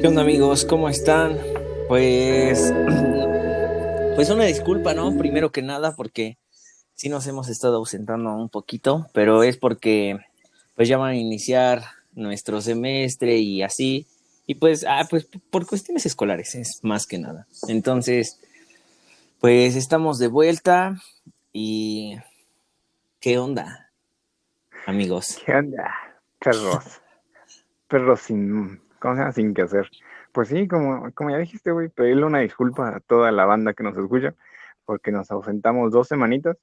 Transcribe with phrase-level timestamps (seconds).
[0.00, 0.64] ¿Qué onda amigos?
[0.64, 1.36] ¿Cómo están?
[1.88, 2.72] Pues,
[4.14, 5.18] pues una disculpa, ¿no?
[5.18, 6.38] Primero que nada, porque
[6.94, 10.16] sí nos hemos estado ausentando un poquito, pero es porque
[10.76, 11.82] pues ya van a iniciar
[12.12, 14.06] nuestro semestre y así,
[14.46, 17.48] y pues, ah, pues por cuestiones escolares es más que nada.
[17.66, 18.38] Entonces,
[19.40, 21.02] pues estamos de vuelta
[21.52, 22.18] y
[23.18, 23.90] ¿qué onda,
[24.86, 25.40] amigos?
[25.44, 25.92] ¿Qué onda?
[26.38, 26.84] Perros.
[27.88, 29.32] Perros sin ¿cómo se?
[29.32, 29.88] Sin que hacer.
[30.32, 33.82] Pues sí, como, como ya dijiste, güey, pedirle una disculpa a toda la banda que
[33.82, 34.34] nos escucha,
[34.84, 36.56] porque nos ausentamos dos semanitas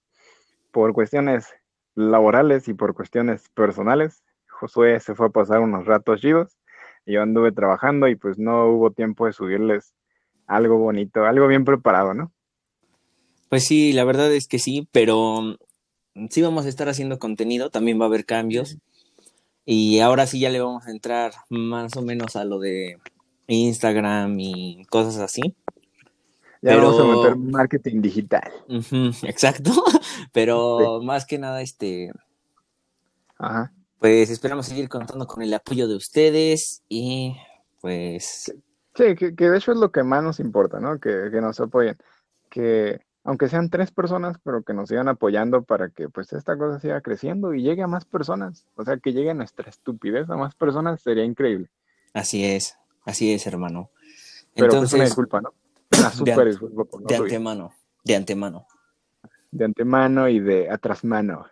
[0.71, 1.53] por cuestiones
[1.95, 4.23] laborales y por cuestiones personales.
[4.49, 6.57] Josué se fue a pasar unos ratos chidos
[7.05, 9.93] yo anduve trabajando y pues no hubo tiempo de subirles
[10.47, 12.31] algo bonito, algo bien preparado, ¿no?
[13.49, 15.57] Pues sí, la verdad es que sí, pero
[16.29, 18.77] sí vamos a estar haciendo contenido, también va a haber cambios.
[19.65, 22.99] Y ahora sí ya le vamos a entrar más o menos a lo de
[23.47, 25.41] Instagram y cosas así.
[26.61, 28.51] Ya vamos a meter marketing digital.
[29.23, 29.71] exacto.
[30.33, 32.11] Pero más que nada, este.
[33.37, 33.71] Ajá.
[33.99, 37.35] Pues esperamos seguir contando con el apoyo de ustedes y
[37.81, 38.53] pues.
[38.95, 40.99] Sí, que, que de hecho es lo que más nos importa, ¿no?
[40.99, 41.97] Que, que nos apoyen.
[42.49, 46.79] Que aunque sean tres personas, pero que nos sigan apoyando para que pues esta cosa
[46.79, 48.67] siga creciendo y llegue a más personas.
[48.75, 51.67] O sea, que llegue nuestra estupidez a más personas sería increíble.
[52.13, 53.89] Así es, así es, hermano.
[54.53, 55.53] Pero Entonces, pues una disculpa, ¿no?
[55.97, 58.67] Una super disculpa De antemano, de antemano.
[59.49, 61.47] De antemano y de atrasmano.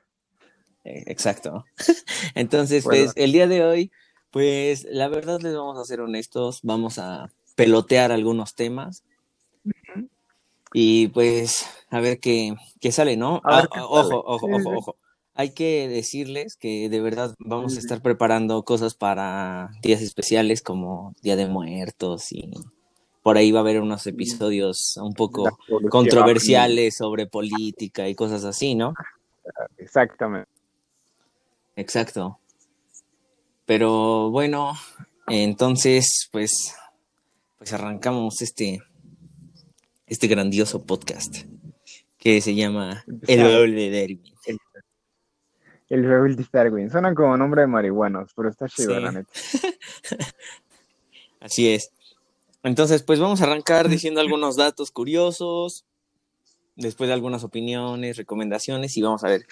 [0.83, 1.65] Eh, exacto.
[2.35, 3.91] Entonces, pues el día de hoy,
[4.29, 9.03] pues la verdad les vamos a ser honestos, vamos a pelotear algunos temas
[10.73, 13.41] y pues, a ver qué, qué sale, ¿no?
[13.43, 14.95] Ah, ojo, ojo, ojo, ojo.
[15.35, 21.15] Hay que decirles que de verdad vamos a estar preparando cosas para días especiales como
[21.21, 22.51] Día de Muertos y
[23.23, 25.57] por ahí va a haber unos episodios un poco
[25.89, 28.93] controversiales sobre política y cosas así, ¿no?
[29.77, 30.49] Exactamente.
[31.75, 32.39] Exacto.
[33.65, 34.73] Pero bueno,
[35.27, 36.75] entonces, pues,
[37.57, 38.81] pues arrancamos este,
[40.07, 41.45] este grandioso podcast
[42.17, 44.23] que se llama El Baúl de Darwin.
[45.89, 46.89] El, Baúl de Darwin.
[46.89, 49.29] Suena como nombre de marihuanos, pero está chido, la neta.
[51.41, 51.91] Así es.
[52.63, 55.85] Entonces, pues vamos a arrancar diciendo algunos datos curiosos,
[56.77, 59.45] después de algunas opiniones, recomendaciones y vamos a ver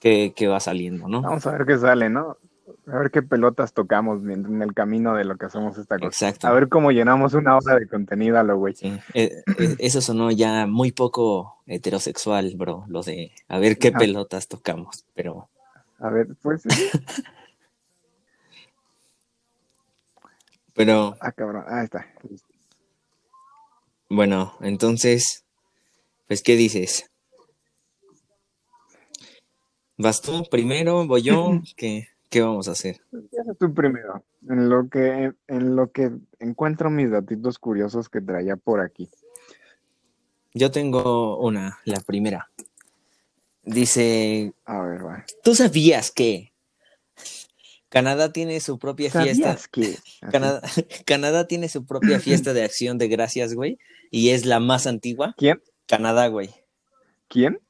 [0.00, 1.20] qué, qué va saliendo, ¿no?
[1.20, 2.38] Vamos a ver qué sale, ¿no?
[2.86, 6.08] A ver qué pelotas tocamos en el camino de lo que hacemos esta cosa.
[6.08, 6.46] Exacto.
[6.46, 8.74] A ver cómo llenamos una hora de contenido a lo güey.
[8.74, 8.98] Sí.
[9.14, 12.84] Eh, eh, eso sonó ya muy poco heterosexual, bro.
[12.88, 15.48] Lo de a ver qué pelotas tocamos, pero.
[15.98, 16.62] A ver, pues.
[20.74, 21.16] pero.
[21.20, 21.64] Ah, cabrón.
[21.66, 22.06] Ah, está.
[24.08, 25.44] Bueno, entonces.
[26.26, 27.10] Pues, ¿qué dices?
[29.96, 31.06] ¿Vas tú primero?
[31.06, 31.60] ¿Voy yo?
[31.76, 32.08] ¿Qué?
[32.28, 33.00] ¿Qué vamos a hacer?
[33.58, 38.80] Tú primero, en lo que, en lo que encuentro mis datitos curiosos que traía por
[38.80, 39.10] aquí.
[40.52, 42.50] Yo tengo una, la primera.
[43.62, 44.52] Dice.
[44.64, 45.26] A ver, va.
[45.42, 46.52] ¿Tú sabías que
[47.88, 49.56] Canadá tiene su propia fiesta?
[49.70, 49.96] Que?
[50.32, 50.62] Canadá,
[51.06, 53.78] Canadá tiene su propia fiesta de acción de gracias, güey.
[54.10, 55.34] Y es la más antigua.
[55.36, 55.62] ¿Quién?
[55.86, 56.50] Canadá, güey.
[57.28, 57.60] ¿Quién?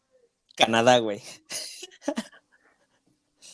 [0.56, 1.22] Canadá, güey.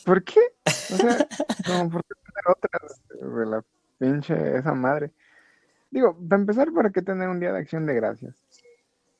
[0.05, 0.39] ¿Por qué?
[0.65, 1.27] O sea,
[1.65, 3.01] como por qué tener otras
[3.37, 3.63] de la
[3.97, 5.11] pinche esa madre.
[5.89, 8.35] Digo, para empezar, ¿para qué tener un día de acción de gracias?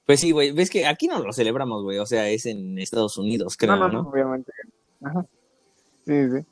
[0.05, 3.17] Pues sí, güey, ves que aquí no lo celebramos, güey, o sea, es en Estados
[3.17, 3.87] Unidos, creo, ¿no?
[3.87, 4.51] No, no, obviamente.
[5.01, 5.25] Ajá.
[6.05, 6.45] Sí, sí.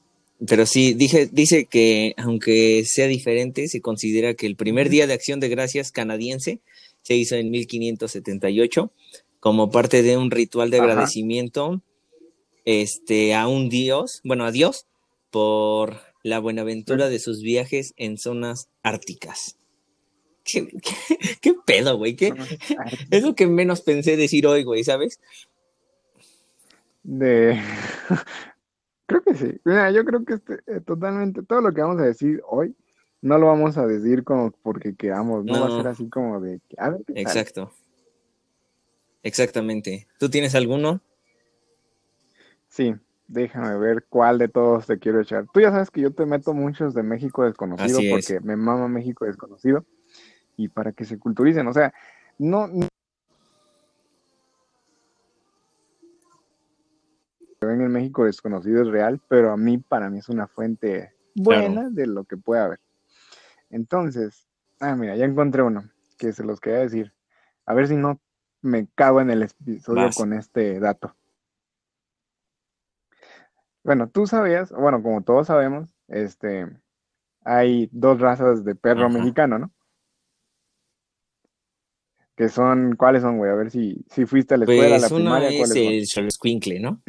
[0.47, 5.13] Pero sí, dije, dice que aunque sea diferente, se considera que el primer día de
[5.13, 6.59] acción de gracias canadiense
[7.03, 8.91] se hizo en 1578
[9.39, 11.81] como parte de un ritual de agradecimiento
[12.65, 14.87] este, a un dios, bueno, a Dios,
[15.31, 19.57] por la buenaventura de sus viajes en zonas árticas.
[20.43, 20.67] ¿Qué,
[21.41, 22.15] qué, pedo, güey?
[22.15, 22.33] ¿Qué?
[23.11, 25.19] Es lo que menos pensé decir hoy, güey, ¿sabes?
[27.03, 27.59] De...
[29.05, 29.59] creo que sí.
[29.63, 32.75] Mira, yo creo que este, eh, totalmente todo lo que vamos a decir hoy
[33.21, 36.59] no lo vamos a decir como porque queramos, no, va a ser así como de...
[37.15, 37.71] Exacto.
[39.23, 40.07] Exactamente.
[40.19, 41.01] ¿Tú tienes alguno?
[42.73, 42.95] Sí,
[43.27, 45.45] déjame ver cuál de todos te quiero echar.
[45.53, 49.25] Tú ya sabes que yo te meto muchos de México desconocido porque me mama México
[49.25, 49.85] desconocido
[50.57, 51.67] y para que se culturicen.
[51.67, 51.93] O sea,
[52.39, 52.67] no,
[57.61, 61.91] ven en México desconocido es real, pero a mí, para mí es una fuente buena
[61.91, 62.79] de lo que puede haber.
[63.69, 64.47] Entonces,
[64.79, 67.13] Ah, mira, ya encontré uno que se los quería decir.
[67.67, 68.19] A ver si no
[68.63, 71.15] me cago en el episodio con este dato.
[73.83, 76.67] Bueno, tú sabías, bueno, como todos sabemos, este,
[77.43, 79.71] hay dos razas de perro mexicano, ¿no?
[82.35, 83.51] Que son, ¿cuáles son, güey?
[83.51, 85.49] A ver si, si fuiste a la escuela, a la pues primaria.
[85.49, 87.01] Es el Xoloscuincle, ¿no?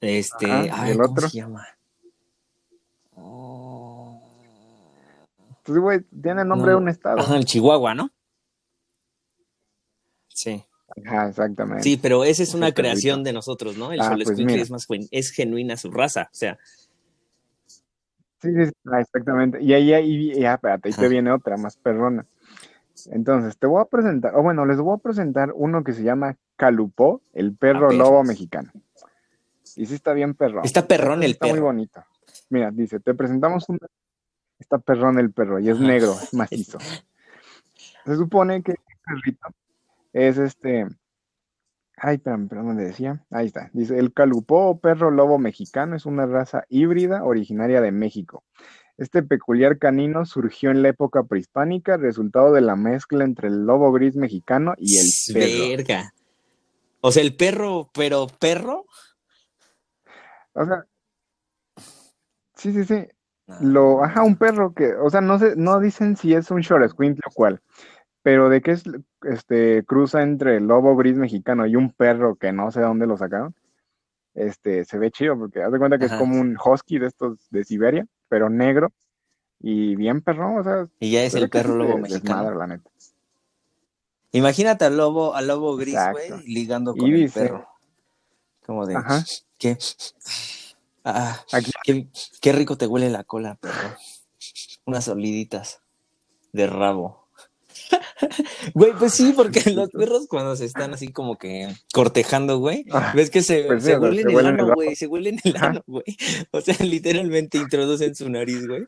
[0.00, 1.28] Este, ay, el otro?
[1.28, 1.66] se llama?
[5.64, 7.18] Pues, güey, tiene el nombre de un estado.
[7.20, 8.10] Ajá, el Chihuahua, ¿no?
[10.28, 10.62] Sí.
[11.04, 11.82] Ajá, exactamente.
[11.82, 13.92] Sí, pero esa es una creación de nosotros, ¿no?
[13.92, 16.58] El ah, pues es más es genuina su raza, o sea.
[18.40, 19.62] Sí, sí, ah, exactamente.
[19.62, 22.26] Y ahí, ahí, ya, espérate, ahí te viene otra más perrona.
[23.06, 26.36] Entonces, te voy a presentar, o bueno, les voy a presentar uno que se llama
[26.56, 28.70] Calupó, el perro lobo mexicano.
[29.76, 30.64] Y sí está bien perrón.
[30.64, 31.48] Está perrón el perro.
[31.48, 32.04] Está muy bonito.
[32.50, 33.78] Mira, dice, te presentamos un...
[34.58, 36.78] Está perrón el perro y es negro, es macizo.
[38.04, 39.48] Se supone que el perrito
[40.14, 40.86] es este...
[41.96, 43.24] Ay, perdón, perdón, me decía.
[43.30, 43.70] Ahí está.
[43.72, 48.42] Dice, el calupó o perro lobo mexicano es una raza híbrida originaria de México.
[48.96, 53.92] Este peculiar canino surgió en la época prehispánica, resultado de la mezcla entre el lobo
[53.92, 55.68] gris mexicano y el perro.
[55.68, 56.14] Verga.
[57.00, 58.86] O sea, el perro, pero perro.
[60.52, 60.84] O sea,
[62.56, 63.06] sí, sí, sí.
[63.46, 63.58] Ah.
[63.60, 67.22] Lo, ajá, un perro que, o sea, no sé, no dicen si es un Xoresquintle
[67.26, 67.60] o cuál,
[68.24, 68.84] pero de que es,
[69.22, 73.18] este, cruza entre el lobo gris mexicano y un perro que no sé dónde lo
[73.18, 73.54] sacaron,
[74.32, 77.38] este, se ve chido porque haz de cuenta que es como un husky de estos
[77.50, 78.92] de Siberia, pero negro
[79.60, 80.88] y bien perro, o sea.
[81.00, 82.54] Y ya es el perro lobo mexicano.
[82.54, 82.90] la neta.
[84.32, 87.68] Imagínate al lobo, al lobo gris, güey, ligando con el perro.
[88.64, 89.22] Como de, Ajá.
[89.58, 89.76] ¿qué?
[91.04, 91.38] Ah,
[92.40, 93.94] qué, rico te huele la cola, perro.
[94.86, 95.82] Unas soliditas
[96.54, 97.23] de rabo.
[98.74, 103.12] Güey, pues sí, porque los perros cuando se están así como que cortejando, güey, ah,
[103.14, 106.04] ves que se, pues se huelen el ano, güey, se huelen el ano, güey.
[106.50, 108.86] O sea, literalmente introducen su nariz, güey.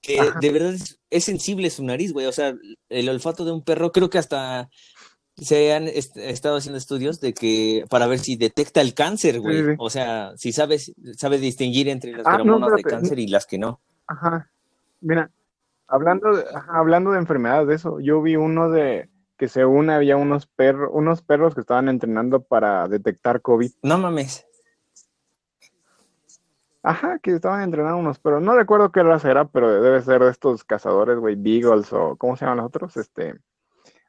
[0.00, 0.74] Que de verdad
[1.10, 2.26] es, sensible su nariz, güey.
[2.26, 2.54] O sea,
[2.90, 4.68] el olfato de un perro, creo que hasta
[5.36, 9.74] se han estado haciendo estudios de que para ver si detecta el cáncer, güey.
[9.78, 12.38] O sea, si sabes, sabes distinguir entre las ah,
[12.76, 13.80] de cáncer y las que no.
[14.06, 14.50] Ajá.
[15.00, 15.30] Mira,
[15.86, 20.46] hablando de, hablando de enfermedades de eso, yo vi uno de que según había unos
[20.46, 23.72] perros, unos perros que estaban entrenando para detectar COVID.
[23.82, 24.46] No mames.
[26.82, 28.42] Ajá, que estaban entrenando unos perros.
[28.42, 32.36] No recuerdo qué raza era, pero debe ser de estos cazadores, güey, beagles o ¿cómo
[32.36, 32.96] se llaman los otros?
[32.96, 33.34] Este,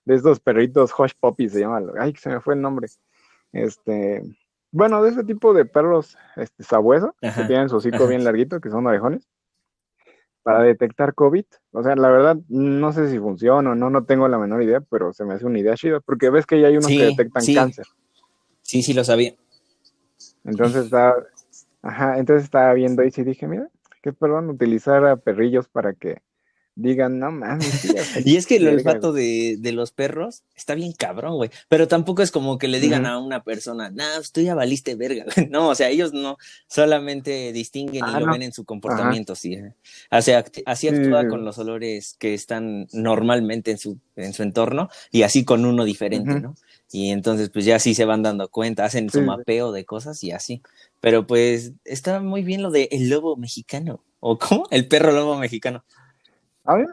[0.04, 2.88] de estos perritos Hush Puppy se llama, ay, se me fue el nombre.
[3.52, 4.22] Este,
[4.72, 8.70] bueno, de ese tipo de perros este, sabueso, que tienen su hocico bien larguito, que
[8.70, 9.28] son orejones,
[10.46, 11.44] para detectar COVID.
[11.72, 14.80] O sea, la verdad, no sé si funciona o no, no tengo la menor idea,
[14.80, 17.44] pero se me hace una idea chida, porque ves que ya hay unos que detectan
[17.56, 17.88] cáncer.
[18.62, 19.34] Sí, sí, lo sabía.
[20.44, 21.16] Entonces estaba,
[21.82, 23.70] ajá, entonces estaba viendo y dije, mira,
[24.04, 26.22] qué perdón utilizar a perrillos para que
[26.76, 27.86] digan, no mames.
[28.26, 31.50] y es que el olfato de, de, los perros está bien cabrón, güey.
[31.70, 35.26] Pero tampoco es como que le digan a una persona, nah, tú ya valiste verga.
[35.50, 36.38] no, o sea, ellos no
[36.68, 39.58] solamente distinguen y ah, lo ven en su comportamiento, sí.
[40.12, 44.90] O sea, así actúa con los olores que están normalmente en su, en su entorno
[45.12, 46.56] y así con uno diferente, ¿no?
[46.92, 50.32] Y entonces, pues ya sí se van dando cuenta, hacen su mapeo de cosas y
[50.32, 50.62] así.
[51.02, 54.04] Pero pues está muy bien lo de el lobo mexicano.
[54.20, 54.68] ¿O cómo?
[54.72, 55.84] El perro lobo mexicano.
[56.66, 56.88] A ver,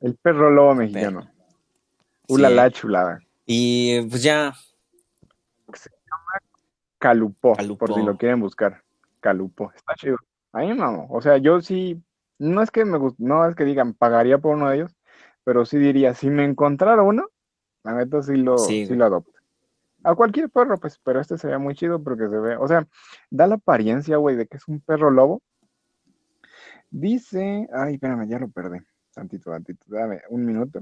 [0.00, 1.28] el perro lobo mexicano.
[2.28, 3.20] Ula la chulada.
[3.46, 4.54] Y pues ya.
[5.72, 6.32] Se llama
[6.98, 8.82] Calupó, por si lo quieren buscar.
[9.20, 9.72] Calupó.
[9.74, 10.16] Está chido.
[10.52, 11.06] A mí no.
[11.10, 12.02] O sea, yo sí.
[12.38, 14.96] No es que me no es que digan pagaría por uno de ellos,
[15.42, 17.26] pero sí diría, si me encontrara uno,
[17.82, 19.32] la neta sí lo, sí, lo adopto.
[20.04, 22.86] A cualquier perro, pues, pero este se ve muy chido porque se ve, o sea,
[23.30, 25.42] da la apariencia, güey, de que es un perro lobo,
[26.90, 28.78] Dice, ay, espérame, ya lo perdí.
[29.12, 30.80] Tantito, tantito, dame un minuto.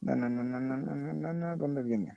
[0.00, 2.16] No, no, no, no, no, no, no, no, ¿dónde viene?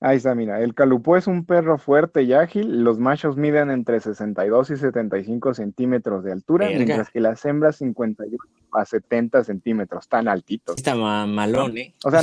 [0.00, 2.84] Ahí está, mira, el calupó es un perro fuerte y ágil.
[2.84, 8.38] Los machos miden entre 62 y 75 centímetros de altura, mientras que las hembras 51
[8.72, 10.76] a 70 centímetros, tan altitos.
[10.76, 11.94] Está malón, ¿eh?
[12.04, 12.20] O sea,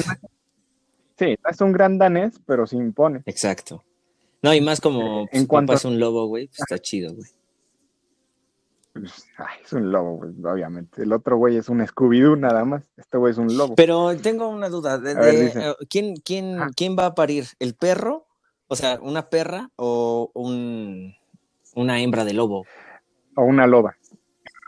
[1.18, 3.24] sí, es un gran danés, pero se impone.
[3.26, 3.84] Exacto.
[4.42, 7.30] No, y más como eh, en cuanto es un lobo, güey, pues está chido, güey.
[8.94, 11.04] Pues, ay, es un lobo, güey, obviamente.
[11.04, 12.84] El otro güey es un Scooby-Doo nada más.
[12.98, 13.76] Este güey es un lobo.
[13.76, 15.02] Pero tengo una duda.
[15.06, 17.46] Eh, ¿quién, quién, ¿Quién va a parir?
[17.60, 18.26] ¿El perro?
[18.68, 21.16] O sea, ¿una perra o un,
[21.76, 22.66] una hembra de lobo?
[23.36, 23.98] O una loba.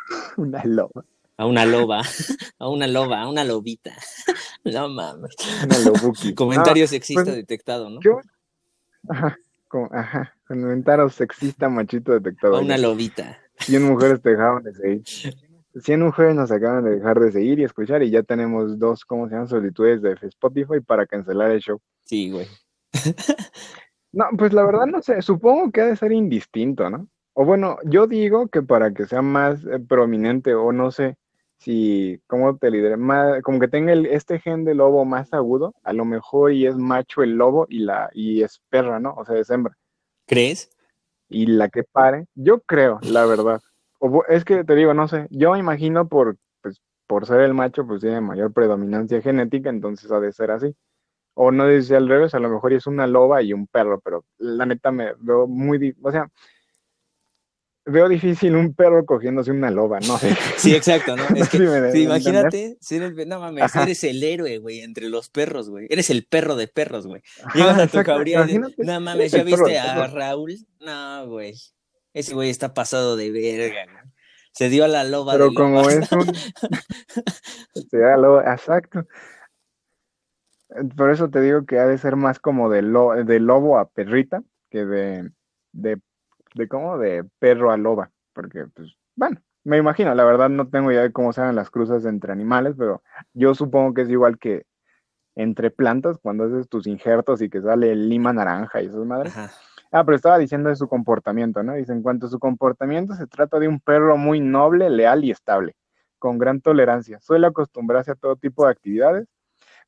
[0.38, 1.06] una loba.
[1.40, 2.02] A una loba,
[2.60, 3.96] a una loba, a una lobita.
[4.66, 5.36] No mames.
[5.64, 6.34] Una lobuki.
[6.34, 8.00] Comentario sexista pues, detectado, ¿no?
[8.02, 8.22] Yo,
[9.08, 9.38] ajá,
[9.92, 12.58] ajá, comentario sexista machito detectado.
[12.58, 13.40] A una lobita.
[13.60, 15.04] 100 mujeres te dejaron de seguir.
[15.76, 19.28] 100 mujeres nos acaban de dejar de seguir y escuchar y ya tenemos dos, ¿cómo
[19.28, 19.48] se llaman?
[19.48, 21.80] Solicitudes de Spotify para cancelar el show.
[22.06, 22.48] Sí, güey.
[24.12, 27.08] no, pues la verdad no sé, supongo que ha de ser indistinto, ¿no?
[27.34, 31.18] O bueno, yo digo que para que sea más eh, prominente o no sé
[31.58, 32.98] si, ¿cómo te lidere?
[32.98, 36.68] Más, como que tenga el, este gen de lobo más agudo, a lo mejor y
[36.68, 39.14] es macho el lobo y, la, y es perra, ¿no?
[39.16, 39.76] O sea, es hembra.
[40.28, 40.70] ¿Crees?
[41.30, 43.62] Y la que pare, yo creo, la verdad.
[44.00, 47.54] O, es que te digo, no sé, yo me imagino por, pues, por ser el
[47.54, 50.76] macho, pues tiene mayor predominancia genética, entonces ha de ser así.
[51.34, 54.26] O no dice al revés, a lo mejor es una loba y un perro, pero
[54.38, 56.30] la neta me veo muy, o sea,
[57.88, 60.36] veo difícil un perro cogiéndose una loba, no sé.
[60.58, 61.24] Sí, exacto, ¿no?
[61.36, 61.58] Es que,
[61.92, 62.78] sí, imagínate,
[63.26, 65.88] no mames, eres el héroe, güey, entre los perros, güey.
[65.90, 67.22] Eres el perro de perros, güey.
[67.54, 68.46] Llegas a tu cabría
[68.78, 70.56] no mames, ¿ya viste a Raúl?
[70.80, 71.54] No, güey.
[72.14, 74.14] Ese güey está pasado de verga, güey.
[74.52, 76.26] Se dio a la loba Pero como es un...
[77.74, 79.06] Se dio a la loba, exacto.
[80.96, 84.42] Por eso te digo que ha de ser más como de, de lobo a perrita
[84.70, 85.30] que de,
[85.72, 86.00] de
[86.58, 90.92] de cómo de perro a loba, porque pues, bueno, me imagino, la verdad no tengo
[90.92, 94.66] idea de cómo se las cruzas entre animales, pero yo supongo que es igual que
[95.36, 99.34] entre plantas, cuando haces tus injertos y que sale lima naranja y esas madres.
[99.92, 101.74] Ah, pero estaba diciendo de su comportamiento, ¿no?
[101.74, 105.32] Dice, en cuanto a su comportamiento, se trata de un perro muy noble, leal y
[105.32, 105.76] estable,
[106.18, 107.20] con gran tolerancia.
[107.20, 109.28] Suele acostumbrarse a todo tipo de actividades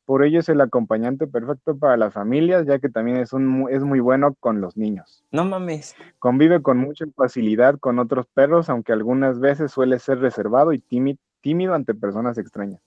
[0.09, 3.83] por ello es el acompañante perfecto para las familias, ya que también es, un, es
[3.83, 5.23] muy bueno con los niños.
[5.29, 5.95] No mames.
[6.17, 11.75] Convive con mucha facilidad con otros perros, aunque algunas veces suele ser reservado y tímido,
[11.75, 12.81] ante personas extrañas.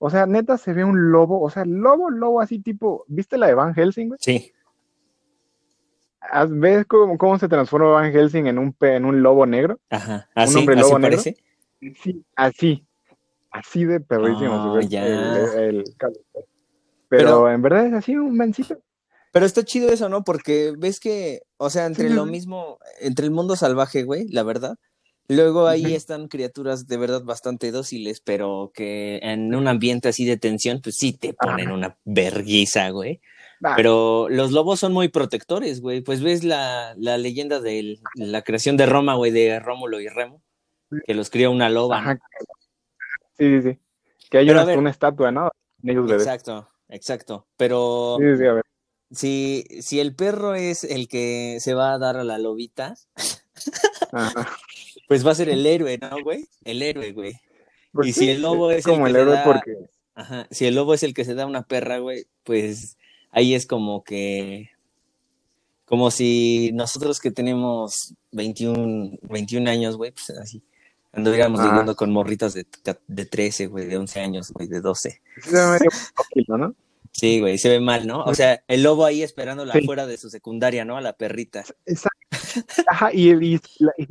[0.00, 3.46] O sea, neta se ve un lobo, o sea, lobo, lobo así tipo, ¿viste la
[3.46, 4.16] de Van Helsing?
[4.18, 4.52] Sí.
[6.50, 9.80] ¿Ves cómo, cómo, se transforma Van Helsing en un, en un lobo negro?
[9.88, 11.16] Ajá, así, un hombre lobo negro?
[11.16, 11.42] parece.
[12.02, 12.86] Sí, así,
[13.50, 14.74] así de perrísimo.
[14.74, 15.06] Oh, ya.
[15.06, 15.84] el,
[17.10, 18.78] pero, en verdad es así, un mancito.
[19.32, 20.24] Pero está chido eso, ¿no?
[20.24, 24.76] Porque ves que, o sea, entre lo mismo, entre el mundo salvaje, güey, la verdad.
[25.28, 30.36] Luego ahí están criaturas de verdad bastante dóciles, pero que en un ambiente así de
[30.36, 33.20] tensión, pues sí te ponen una verguiza, güey.
[33.76, 36.00] Pero los lobos son muy protectores, güey.
[36.00, 40.42] Pues ves la, la leyenda de la creación de Roma, güey, de Rómulo y Remo,
[41.06, 42.18] que los cría una loba.
[43.38, 43.78] Sí, sí, sí.
[44.30, 45.50] Que hay una, una, estatua, ¿no?
[45.84, 46.66] Exacto.
[46.90, 48.18] Exacto, pero
[49.10, 52.94] Si, si el perro es el que se va a dar a la lobita,
[55.08, 56.48] pues va a ser el héroe, ¿no, güey?
[56.64, 57.34] El héroe, güey.
[57.92, 59.76] Pues y si el lobo es como el, que héroe porque...
[60.14, 62.98] Ajá, si el lobo es el que se da una perra, güey, pues
[63.30, 64.70] ahí es como que
[65.90, 70.62] como si nosotros que tenemos 21, 21 años, güey, pues así,
[71.12, 72.66] anduviéramos viviendo con morritas de,
[73.06, 75.20] de 13, güey, de 11 años, güey, de 12.
[76.48, 76.74] ¿no?
[77.12, 78.22] Sí, güey, se ve mal, ¿no?
[78.22, 80.96] O sea, el lobo ahí esperándola fuera de su secundaria, ¿no?
[80.96, 81.64] A la perrita.
[81.84, 82.20] Exacto.
[82.86, 83.60] Ajá, y el, y,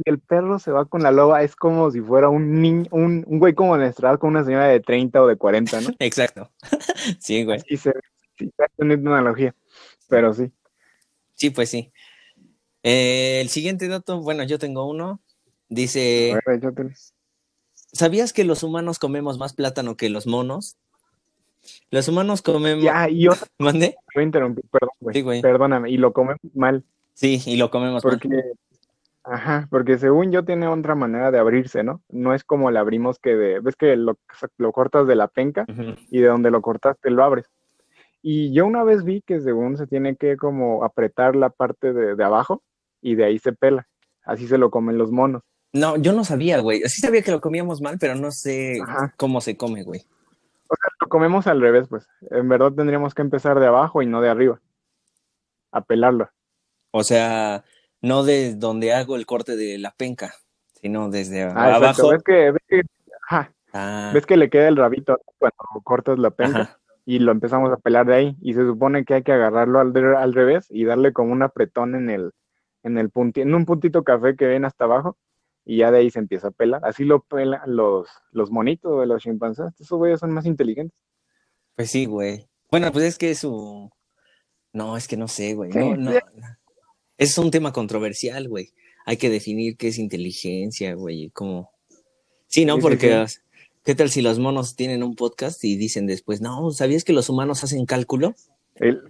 [0.05, 3.39] el perro se va con la loba, es como si fuera un niño, un, un
[3.39, 5.89] güey como de con una señora de 30 o de 40, ¿no?
[5.99, 6.51] Exacto.
[7.19, 7.61] Sí, güey.
[7.69, 7.93] Y se
[8.37, 9.55] sí, una analogía,
[10.09, 10.51] pero sí.
[11.35, 11.93] Sí, pues sí.
[12.83, 15.21] Eh, el siguiente dato, bueno, yo tengo uno.
[15.69, 16.39] Dice.
[17.75, 20.77] ¿Sabías que los humanos comemos más plátano que los monos?
[21.91, 22.83] Los humanos comemos.
[22.83, 23.31] Ya, y yo.
[23.59, 23.95] ¿Mande?
[24.13, 24.55] perdón,
[24.99, 25.41] güey.
[25.41, 26.83] Perdóname, y lo comemos mal.
[27.13, 28.43] Sí, y lo comemos porque, mal.
[29.23, 32.01] Ajá, porque según yo tiene otra manera de abrirse, ¿no?
[32.09, 33.59] No es como la abrimos que de.
[33.59, 34.17] ¿Ves que lo,
[34.57, 35.65] lo cortas de la penca
[36.09, 37.45] y de donde lo cortaste lo abres?
[38.21, 42.15] Y yo una vez vi que según se tiene que como apretar la parte de,
[42.15, 42.63] de abajo
[43.01, 43.87] y de ahí se pela.
[44.23, 45.43] Así se lo comen los monos.
[45.71, 46.81] No, yo no sabía, güey.
[46.87, 48.79] Sí sabía que lo comíamos mal, pero no sé
[49.17, 50.01] cómo se come, güey.
[50.67, 52.07] O sea, lo comemos al revés, pues.
[52.31, 54.59] En verdad tendríamos que empezar de abajo y no de arriba.
[55.71, 56.29] A pelarlo.
[56.91, 57.63] O sea,
[58.01, 60.33] no de donde hago el corte de la penca,
[60.81, 62.09] sino desde ah, abajo.
[62.09, 62.81] ¿Ves que, ves que,
[63.73, 64.11] ah.
[64.13, 68.07] ves que le queda el rabito cuando cortas la penca y lo empezamos a pelar
[68.07, 68.37] de ahí.
[68.41, 71.93] Y se supone que hay que agarrarlo al, al revés y darle como un apretón
[71.95, 72.31] en el,
[72.83, 75.17] en el punti en un puntito café que ven hasta abajo
[75.69, 76.81] y ya de ahí se empieza a pelar.
[76.83, 79.67] Así lo pelan los, los monitos de los chimpancés.
[79.79, 80.97] Esos güeyes son más inteligentes.
[81.75, 82.47] Pues sí, güey.
[82.71, 83.87] Bueno, pues es que su...
[84.73, 85.69] No, es que no sé, güey.
[85.69, 86.11] No, no,
[87.19, 88.71] Es un tema controversial, güey.
[89.05, 91.69] Hay que definir qué es inteligencia, güey, cómo...
[92.47, 92.79] Sí, ¿no?
[92.79, 93.27] Porque,
[93.83, 97.29] ¿qué tal si los monos tienen un podcast y dicen después, no, ¿sabías que los
[97.29, 98.33] humanos hacen cálculo?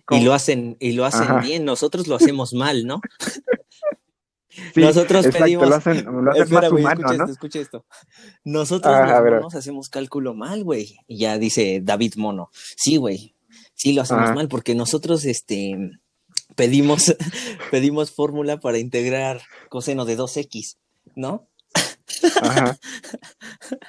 [0.09, 2.99] y lo hacen, y lo hacen bien, nosotros lo hacemos mal, ¿no?
[4.75, 5.69] Nosotros pedimos.
[5.69, 7.23] Lo hacen, lo hacen más humano, escucha ¿no?
[7.23, 7.85] esto, escucha esto.
[8.43, 10.97] Nosotros los monos hacemos cálculo mal, güey.
[11.07, 12.49] Y ya dice David Mono.
[12.53, 13.35] Sí, güey.
[13.73, 15.91] Sí, lo hacemos mal porque nosotros, este,
[16.55, 17.15] pedimos,
[17.71, 20.77] pedimos fórmula para integrar coseno de 2x,
[21.15, 21.47] ¿no?
[22.41, 22.77] Ajá.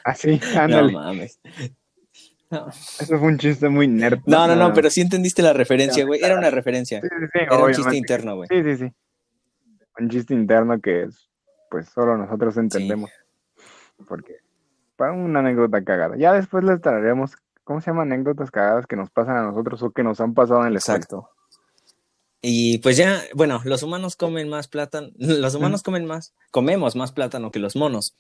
[0.04, 0.92] Así, ándale.
[0.92, 1.40] No mames.
[2.98, 4.20] Eso fue un chiste muy nerd.
[4.26, 6.20] No, no, no, pero sí entendiste la referencia, güey.
[6.22, 7.00] Era una referencia.
[7.00, 8.48] Sí, sí, sí, Era un chiste interno, güey.
[8.48, 8.92] Sí, sí, sí.
[10.00, 11.30] Un chiste interno que es,
[11.70, 13.10] pues solo nosotros entendemos.
[14.08, 14.38] Porque
[15.00, 16.16] para una anécdota cagada.
[16.18, 17.32] Ya después les traeremos,
[17.64, 18.02] ¿cómo se llama?
[18.02, 21.30] Anécdotas cagadas que nos pasan a nosotros o que nos han pasado en el Exacto.
[22.42, 27.12] Y pues ya, bueno, los humanos comen más plátano, los humanos comen más, comemos más
[27.12, 28.14] plátano que los monos.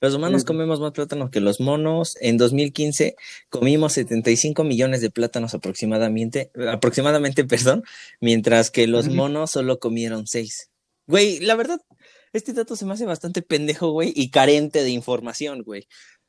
[0.00, 2.18] Los humanos comemos más plátano que los monos.
[2.20, 3.16] En 2015
[3.48, 7.82] comimos 75 millones de plátanos aproximadamente, aproximadamente, perdón,
[8.20, 10.70] mientras que los monos solo comieron 6.
[11.06, 11.80] Güey, la verdad,
[12.32, 15.86] este dato se me hace bastante pendejo, güey, y carente de información, güey.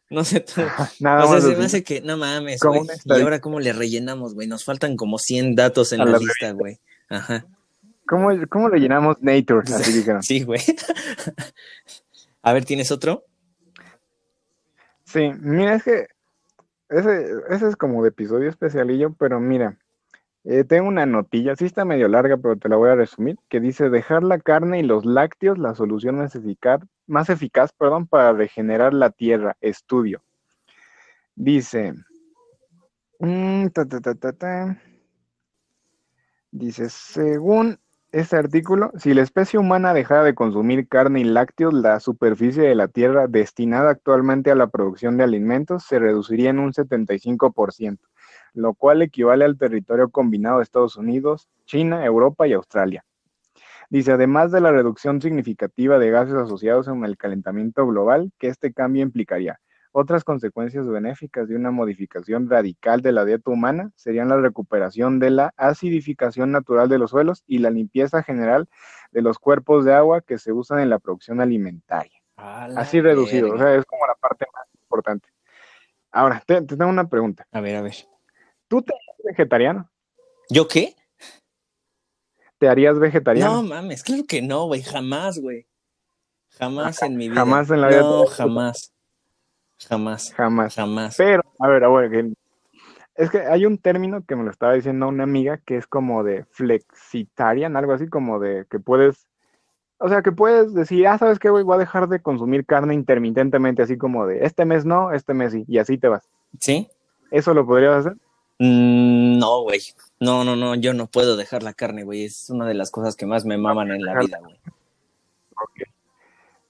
[0.10, 0.62] No sé tú.
[1.00, 2.82] Nada o sea, se me hace que, no mames, güey.
[3.06, 4.48] Y ahora cómo le rellenamos, güey.
[4.48, 6.80] Nos faltan como 100 datos en la lista, güey.
[7.10, 7.46] Ajá.
[8.08, 9.66] ¿Cómo, ¿Cómo le llenamos Nature?
[10.22, 10.62] sí, güey.
[12.42, 13.26] A ver, ¿tienes otro?
[15.04, 16.08] Sí, mira, es que
[16.90, 19.78] ese, ese es como de episodio especialillo, pero mira,
[20.50, 23.60] eh, tengo una notilla, sí está medio larga, pero te la voy a resumir, que
[23.60, 28.32] dice dejar la carne y los lácteos, la solución más eficaz, más eficaz perdón, para
[28.32, 29.58] regenerar la tierra.
[29.60, 30.24] Estudio.
[31.36, 31.94] Dice,
[33.20, 34.78] mm, ta,
[36.52, 37.80] Dice, según
[38.14, 42.74] este artículo, si la especie humana dejara de consumir carne y lácteos, la superficie de
[42.74, 48.00] la Tierra destinada actualmente a la producción de alimentos se reduciría en un 75%,
[48.58, 53.06] lo cual equivale al territorio combinado de Estados Unidos, China, Europa y Australia.
[53.90, 58.74] Dice, además de la reducción significativa de gases asociados con el calentamiento global que este
[58.74, 59.60] cambio implicaría,
[59.92, 65.30] otras consecuencias benéficas de una modificación radical de la dieta humana serían la recuperación de
[65.30, 68.68] la acidificación natural de los suelos y la limpieza general
[69.12, 72.20] de los cuerpos de agua que se usan en la producción alimentaria.
[72.36, 75.30] Así reducido, o sea, es como la parte más importante.
[76.12, 77.48] Ahora, te, tengo una pregunta.
[77.52, 77.96] A ver, a ver.
[78.68, 79.90] ¿Tú te harías vegetariano?
[80.50, 80.96] ¿Yo qué?
[82.58, 83.62] ¿Te harías vegetariano?
[83.62, 85.68] No mames, claro que no, güey, jamás, güey.
[86.58, 87.42] Jamás en mi vida.
[87.42, 88.02] Jamás en la vida.
[88.02, 88.94] No, jamás.
[89.88, 90.34] Jamás.
[90.34, 90.76] Jamás.
[90.76, 91.16] Jamás.
[91.18, 92.34] Pero, a ver, a ver,
[93.18, 96.24] es que hay un término que me lo estaba diciendo una amiga que es como
[96.24, 99.28] de flexitarian, algo así como de que puedes,
[99.98, 101.64] o sea, que puedes decir, ah, ¿sabes qué, güey?
[101.64, 105.52] Voy a dejar de consumir carne intermitentemente, así como de este mes no, este mes
[105.52, 106.30] sí, y así te vas.
[106.60, 106.88] ¿Sí?
[107.32, 108.18] ¿Eso lo podrías hacer?
[108.60, 109.82] Mm, no, güey.
[110.20, 112.26] No, no, no, yo no puedo dejar la carne, güey.
[112.26, 114.56] Es una de las cosas que más me maman en la vida, güey.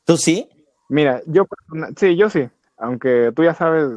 [0.05, 0.49] ¿Tú sí?
[0.89, 1.45] Mira, yo,
[1.97, 3.89] sí, yo sí aunque tú ya sabes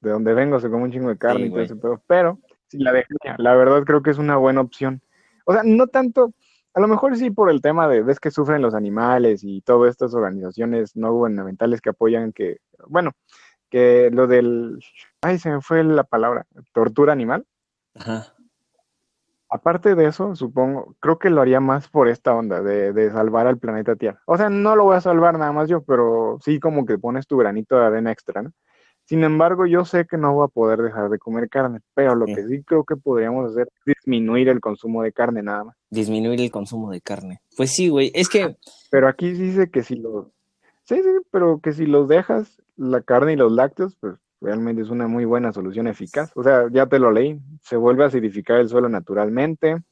[0.00, 2.78] de dónde vengo, se come un chingo de carne y todo eso, pero, pero si
[2.78, 2.92] la
[3.38, 5.00] la verdad creo que es una buena opción.
[5.44, 6.32] O sea, no tanto,
[6.74, 9.90] a lo mejor sí por el tema de, ves que sufren los animales y todas
[9.90, 13.12] estas organizaciones no gubernamentales que apoyan que, bueno,
[13.72, 14.84] que lo del,
[15.22, 17.46] ay, se me fue la palabra, tortura animal.
[17.94, 18.34] Ajá.
[19.48, 23.46] Aparte de eso, supongo, creo que lo haría más por esta onda de, de, salvar
[23.46, 24.20] al planeta Tierra.
[24.26, 27.26] O sea, no lo voy a salvar nada más yo, pero sí como que pones
[27.26, 28.52] tu granito de arena extra, ¿no?
[29.04, 32.26] Sin embargo, yo sé que no voy a poder dejar de comer carne, pero lo
[32.26, 35.76] que sí creo que podríamos hacer es disminuir el consumo de carne nada más.
[35.90, 37.40] Disminuir el consumo de carne.
[37.56, 38.56] Pues sí, güey, es que...
[38.90, 40.26] Pero aquí dice que si los...
[40.84, 44.90] Sí, sí, pero que si los dejas, la carne y los lácteos, pues realmente es
[44.90, 46.32] una muy buena solución eficaz.
[46.34, 49.82] O sea, ya te lo leí, se vuelve a acidificar el suelo naturalmente.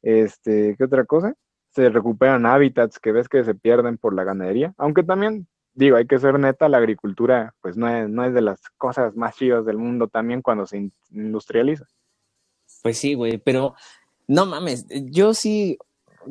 [0.00, 1.34] Este, ¿qué otra cosa?
[1.70, 6.06] Se recuperan hábitats que ves que se pierden por la ganadería, aunque también digo, hay
[6.06, 9.64] que ser neta, la agricultura pues no es, no es de las cosas más chidas
[9.64, 11.86] del mundo también cuando se industrializa.
[12.82, 13.74] Pues sí, güey, pero
[14.26, 15.78] no mames, yo sí,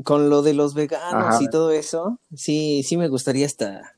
[0.04, 3.96] con lo de los veganos y todo eso, sí, sí me gustaría hasta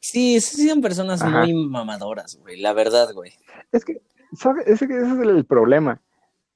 [0.00, 3.32] Sí, sí son personas muy mamadoras, güey, la verdad, güey.
[3.70, 4.00] Es que,
[4.32, 4.66] ¿sabes?
[4.66, 6.00] Ese, ese, es el problema.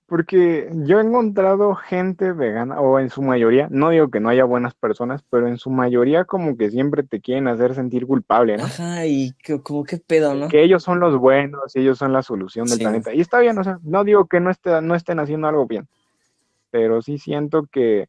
[0.07, 4.44] Porque yo he encontrado gente vegana, o en su mayoría, no digo que no haya
[4.44, 8.64] buenas personas, pero en su mayoría como que siempre te quieren hacer sentir culpable, ¿no?
[8.64, 10.48] Ajá, y que, como qué pedo, ¿no?
[10.48, 13.14] Que ellos son los buenos, y ellos son la solución del planeta.
[13.14, 15.88] Y está bien, o sea, no digo que no, esté, no estén haciendo algo bien,
[16.70, 18.09] pero sí siento que,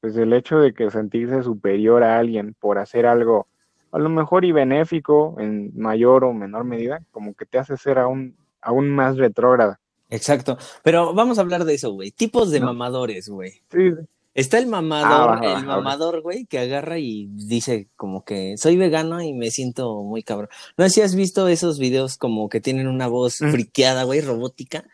[0.00, 3.46] pues el hecho de que sentirse superior a alguien por hacer algo
[3.90, 7.98] a lo mejor y benéfico en mayor o menor medida, como que te hace ser
[7.98, 9.80] aún, aún más retrógrada.
[10.10, 10.58] Exacto.
[10.82, 12.10] Pero vamos a hablar de eso, güey.
[12.10, 13.62] Tipos de mamadores, güey.
[13.70, 13.92] Sí.
[14.34, 19.20] Está el mamador, ah, el mamador, güey, que agarra y dice como que soy vegano
[19.20, 20.48] y me siento muy cabrón.
[20.76, 24.84] No sé si has visto esos videos como que tienen una voz friqueada, güey, robótica.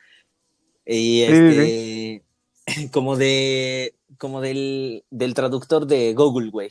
[0.87, 2.23] Y este,
[2.91, 6.71] como de, como del, del traductor de Google, güey.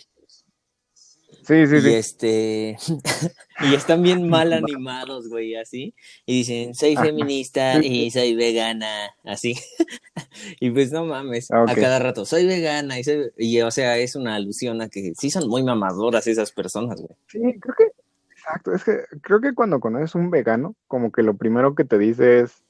[1.45, 2.77] Sí, sí, y este,
[3.59, 5.93] y están bien mal animados, güey, así.
[6.25, 9.55] Y dicen, soy feminista y soy vegana, así.
[10.61, 14.15] y pues no mames, a cada rato, soy vegana y soy, y o sea, es
[14.15, 17.15] una alusión a que sí son muy mamadoras esas personas, güey.
[17.27, 17.91] Sí, creo que,
[18.31, 21.97] exacto, es que creo que cuando conoces un vegano, como que lo primero que te
[21.97, 22.62] dice es,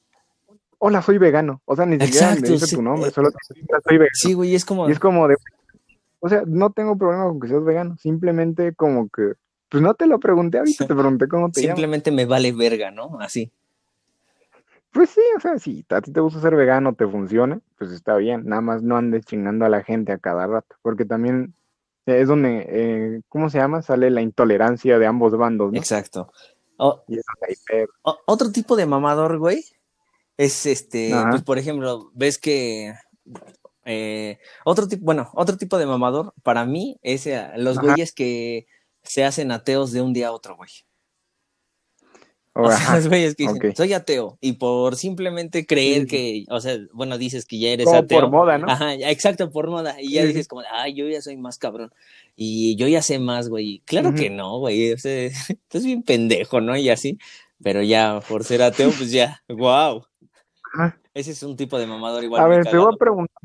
[0.78, 1.62] hola, soy vegano.
[1.64, 4.10] O sea, ni siquiera me dice tu nombre, solo te dice, soy vegano.
[4.14, 4.88] Sí, güey, es como...
[4.88, 5.36] Y es como de,
[6.24, 9.34] o sea, no tengo problema con que seas vegano, simplemente como que,
[9.68, 13.18] pues no te lo pregunté ahorita, te pregunté cómo te Simplemente me vale verga, ¿no?
[13.20, 13.52] Así.
[14.90, 18.16] Pues sí, o sea, si a ti te gusta ser vegano, te funciona, pues está
[18.16, 18.46] bien.
[18.46, 21.52] Nada más no andes chingando a la gente a cada rato, porque también
[22.06, 23.82] es donde, eh, ¿cómo se llama?
[23.82, 25.78] Sale la intolerancia de ambos bandos, ¿no?
[25.78, 26.32] Exacto.
[26.78, 29.62] otro tipo de mamador, güey,
[30.36, 32.94] es este, pues por ejemplo, ves que
[33.84, 38.66] eh, otro tipo, bueno, otro tipo de mamador para mí es eh, los güeyes que
[39.02, 40.70] se hacen ateos de un día a otro, güey.
[42.56, 46.78] O sea, los güeyes que dicen, soy ateo, y por simplemente creer que, o sea,
[46.92, 48.20] bueno, dices que ya eres ateo.
[48.20, 48.70] Por moda, ¿no?
[48.70, 50.00] Ajá, exacto, por moda.
[50.00, 51.92] Y ya dices como, ay, yo ya soy más cabrón.
[52.36, 53.82] Y yo ya sé más, güey.
[53.84, 54.92] Claro que no, güey.
[54.92, 55.30] O sea,
[55.72, 56.76] es bien pendejo, ¿no?
[56.76, 57.18] Y así.
[57.60, 60.04] Pero ya, por ser ateo, pues ya, wow.
[61.12, 62.42] Ese es un tipo de mamador igual.
[62.42, 63.36] A ver, te voy a preguntar.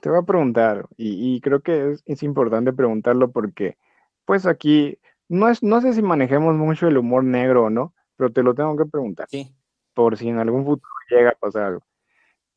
[0.00, 3.76] Te voy a preguntar, y, creo que es, importante preguntarlo porque,
[4.24, 8.30] pues aquí, no, es, no sé si manejemos mucho el humor negro o no, pero
[8.30, 9.26] te lo tengo que preguntar.
[9.28, 9.52] Sí.
[9.94, 11.82] Por si en algún futuro llega a pasar algo.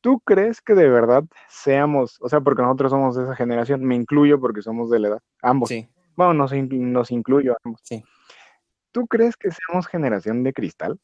[0.00, 3.96] ¿Tú crees que de verdad seamos, o sea, porque nosotros somos de esa generación, me
[3.96, 5.70] incluyo porque somos de la edad, ambos.
[5.70, 5.88] Sí.
[6.14, 7.80] Bueno, nos, nos incluyo ambos.
[7.82, 8.04] Sí.
[8.92, 11.00] ¿Tú crees que seamos generación de cristal?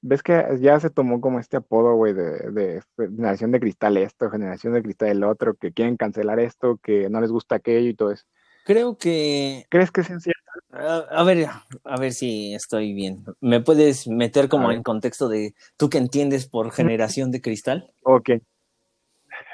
[0.00, 4.72] Ves que ya se tomó como este apodo, güey, de, generación de cristal esto, generación
[4.74, 8.12] de cristal el otro, que quieren cancelar esto, que no les gusta aquello y todo
[8.12, 8.24] eso.
[8.64, 9.64] Creo que...
[9.70, 10.42] ¿Crees que es cierto?
[10.70, 11.48] A, ver,
[11.84, 13.24] a ver si estoy bien.
[13.40, 17.90] ¿Me puedes meter como en contexto de tú que entiendes por generación de cristal?
[18.02, 18.30] Ok.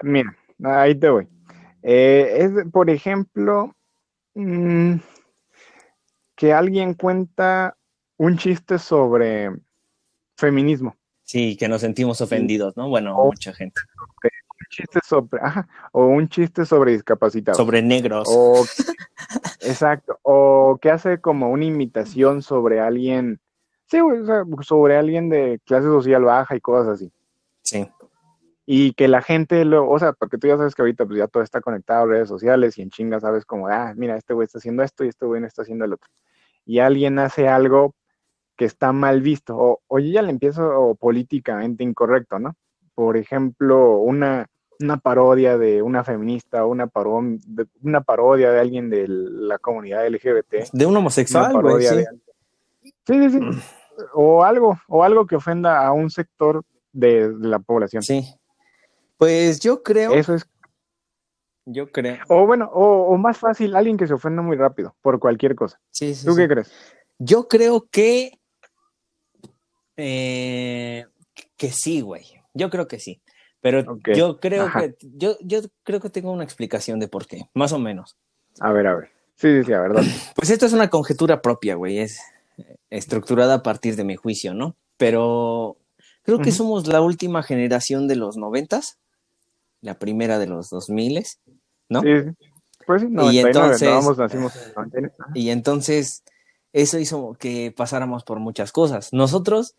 [0.03, 1.29] Mira, ahí te voy.
[1.83, 3.77] Eh, es, por ejemplo,
[4.35, 4.97] mm,
[6.35, 7.77] que alguien cuenta
[8.17, 9.51] un chiste sobre
[10.37, 10.97] feminismo.
[11.25, 12.89] Sí, que nos sentimos ofendidos, ¿no?
[12.89, 13.81] Bueno, mucha gente.
[14.23, 15.41] Un chiste sobre,
[15.93, 17.57] o un chiste sobre discapacitados.
[17.57, 18.29] Sobre negros.
[19.61, 20.19] exacto.
[20.23, 23.41] O que hace como una imitación sobre alguien,
[23.87, 23.99] sí,
[24.63, 27.13] sobre alguien de clase social baja y cosas así.
[27.63, 27.89] Sí.
[28.67, 31.27] Y que la gente lo, o sea, porque tú ya sabes que ahorita pues ya
[31.27, 34.47] todo está conectado a redes sociales y en chinga sabes como, ah, mira, este güey
[34.47, 36.11] está haciendo esto y este güey no está haciendo el otro.
[36.67, 37.95] Y alguien hace algo
[38.57, 42.57] que está mal visto, o, o ya le empiezo políticamente incorrecto, ¿no?
[42.95, 44.49] Por ejemplo, una,
[44.81, 46.91] una parodia de una feminista, una,
[47.47, 50.71] de, una parodia de alguien de la comunidad LGBT.
[50.73, 51.97] De un homosexual, güey, sí.
[52.83, 52.93] sí.
[53.07, 53.61] sí, sí, mm.
[54.15, 58.03] O algo, o algo que ofenda a un sector de, la población.
[58.03, 58.25] Sí.
[59.17, 60.13] Pues yo creo.
[60.13, 60.47] Eso es.
[61.67, 62.19] Yo creo.
[62.29, 65.81] O bueno, o, o más fácil, alguien que se ofenda muy rápido por cualquier cosa.
[65.91, 66.27] Sí, sí.
[66.27, 66.73] ¿Tú qué crees?
[67.19, 68.41] Yo creo que
[69.97, 71.07] eh,
[71.57, 72.25] que sí, güey.
[72.55, 73.21] Yo creo que sí.
[73.61, 77.73] Pero yo creo que yo, yo creo que tengo una explicación de por qué, más
[77.73, 78.17] o menos.
[78.61, 79.09] A ver, a ver.
[79.37, 80.03] Sí, sí, sí, a verdad.
[80.37, 81.99] Pues esto es una conjetura propia, güey.
[81.99, 82.21] Es
[82.91, 84.77] estructurada a partir de mi juicio, ¿no?
[84.97, 85.79] Pero
[86.23, 88.99] creo que somos la última generación de los noventas,
[89.81, 91.41] la primera de los dos miles,
[91.89, 92.03] ¿no?
[92.03, 92.09] Sí,
[92.87, 94.55] pues sí, y entonces, nacimos
[95.35, 96.23] y entonces
[96.73, 99.09] eso hizo que pasáramos por muchas cosas.
[99.13, 99.75] Nosotros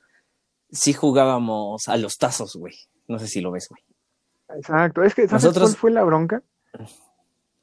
[0.76, 2.76] sí jugábamos a los tazos, güey.
[3.08, 3.82] No sé si lo ves, güey.
[4.60, 5.04] Exacto.
[5.04, 5.72] Es que, ¿sabes Nosotros...
[5.72, 6.44] cuál fue la bronca?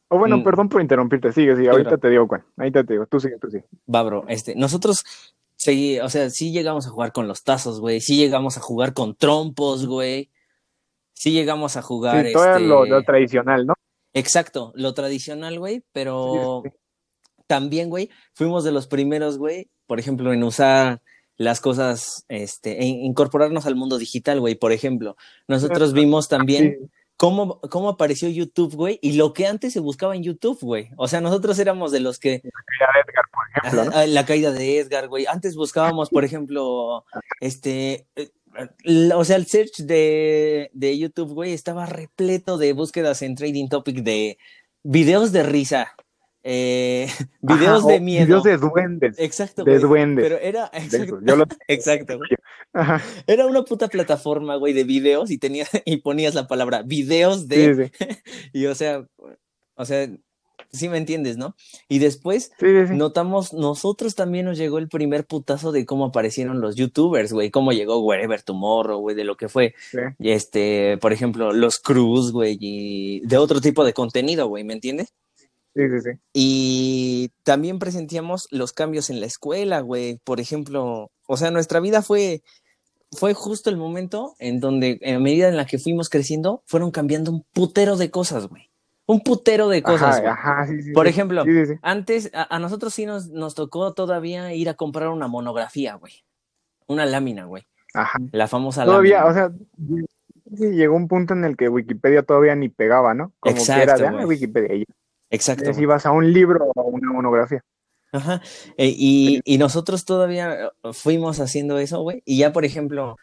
[0.08, 0.44] O bueno, mm.
[0.44, 1.32] perdón por interrumpirte.
[1.32, 1.70] Sigue, sigue.
[1.70, 2.44] Ahorita te digo cuál.
[2.56, 3.06] Ahorita te digo.
[3.06, 3.64] Tú sigue, tú sigue.
[3.92, 4.24] Va, bro.
[4.28, 5.04] Este, nosotros
[5.56, 8.00] sí, o sea, sí llegamos a jugar con los tazos, güey.
[8.00, 10.30] Sí llegamos a jugar con trompos, güey.
[11.12, 12.26] Sí llegamos a jugar.
[12.26, 13.74] Sí, todo lo, este tradicional, ¿no?
[14.14, 16.62] Exacto, lo tradicional, güey, pero
[17.46, 21.00] también, güey, fuimos de los primeros, güey, por ejemplo, en usar
[21.36, 24.54] las cosas, este, en incorporarnos al mundo digital, güey.
[24.54, 25.16] Por ejemplo,
[25.48, 30.22] nosotros vimos también cómo, cómo apareció YouTube, güey, y lo que antes se buscaba en
[30.22, 30.90] YouTube, güey.
[30.96, 32.42] O sea, nosotros éramos de los que...
[33.62, 34.06] ejemplo, ¿no?
[34.06, 35.26] La caída de Edgar, güey.
[35.26, 37.04] Antes buscábamos, por ejemplo,
[37.40, 38.30] este, eh,
[39.14, 43.98] o sea, el search de, de YouTube, güey, estaba repleto de búsquedas en Trading Topic
[43.98, 44.38] de
[44.82, 45.94] videos de risa,
[46.44, 47.08] eh,
[47.40, 48.26] videos de miedo.
[48.26, 49.16] Videos de duendes.
[49.18, 49.64] Exacto.
[49.64, 50.24] De duendes.
[50.24, 50.70] Pero era.
[51.68, 52.18] Exacto.
[53.26, 57.92] Era una puta plataforma, güey, de videos y tenías y ponías la palabra videos de.
[58.52, 59.06] y o sea,
[59.74, 60.08] o sea,
[60.72, 61.54] sí me entiendes, ¿no?
[61.88, 62.52] Y después
[62.90, 67.72] notamos, nosotros también nos llegó el primer putazo de cómo aparecieron los youtubers, güey, cómo
[67.72, 69.74] llegó Wherever Tomorrow, güey, de lo que fue,
[70.18, 75.14] este, por ejemplo, los Cruz, güey, y de otro tipo de contenido, güey, ¿me entiendes?
[75.74, 76.10] Sí, sí, sí.
[76.32, 80.18] Y también presentíamos los cambios en la escuela, güey.
[80.24, 82.42] Por ejemplo, o sea, nuestra vida fue,
[83.10, 87.30] fue justo el momento en donde, en medida en la que fuimos creciendo, fueron cambiando
[87.30, 88.70] un putero de cosas, güey.
[89.06, 90.22] Un putero de cosas.
[90.24, 91.44] Ajá, sí, sí, Por ejemplo,
[91.82, 96.24] antes a, nosotros sí nos, nos tocó todavía ir a comprar una monografía, güey.
[96.86, 97.66] Una lámina, güey.
[97.94, 98.18] Ajá.
[98.30, 102.68] La famosa todavía, Todavía, o sea, llegó un punto en el que Wikipedia todavía ni
[102.68, 103.32] pegaba, ¿no?
[103.40, 104.84] Como Exacto, que era de ah, Wikipedia.
[105.32, 105.72] Exacto.
[105.74, 107.64] Si vas a un libro o a una monografía.
[108.12, 108.42] Ajá.
[108.76, 112.22] Eh, y, y, nosotros todavía eh, fuimos haciendo eso, güey.
[112.26, 113.16] Y ya, por ejemplo,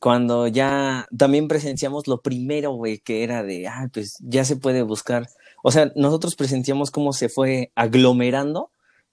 [0.00, 4.82] cuando ya también presenciamos lo primero, güey, que era de, ah, pues ya se puede
[4.82, 5.28] buscar.
[5.62, 8.70] O sea, nosotros presenciamos cómo se fue aglomerando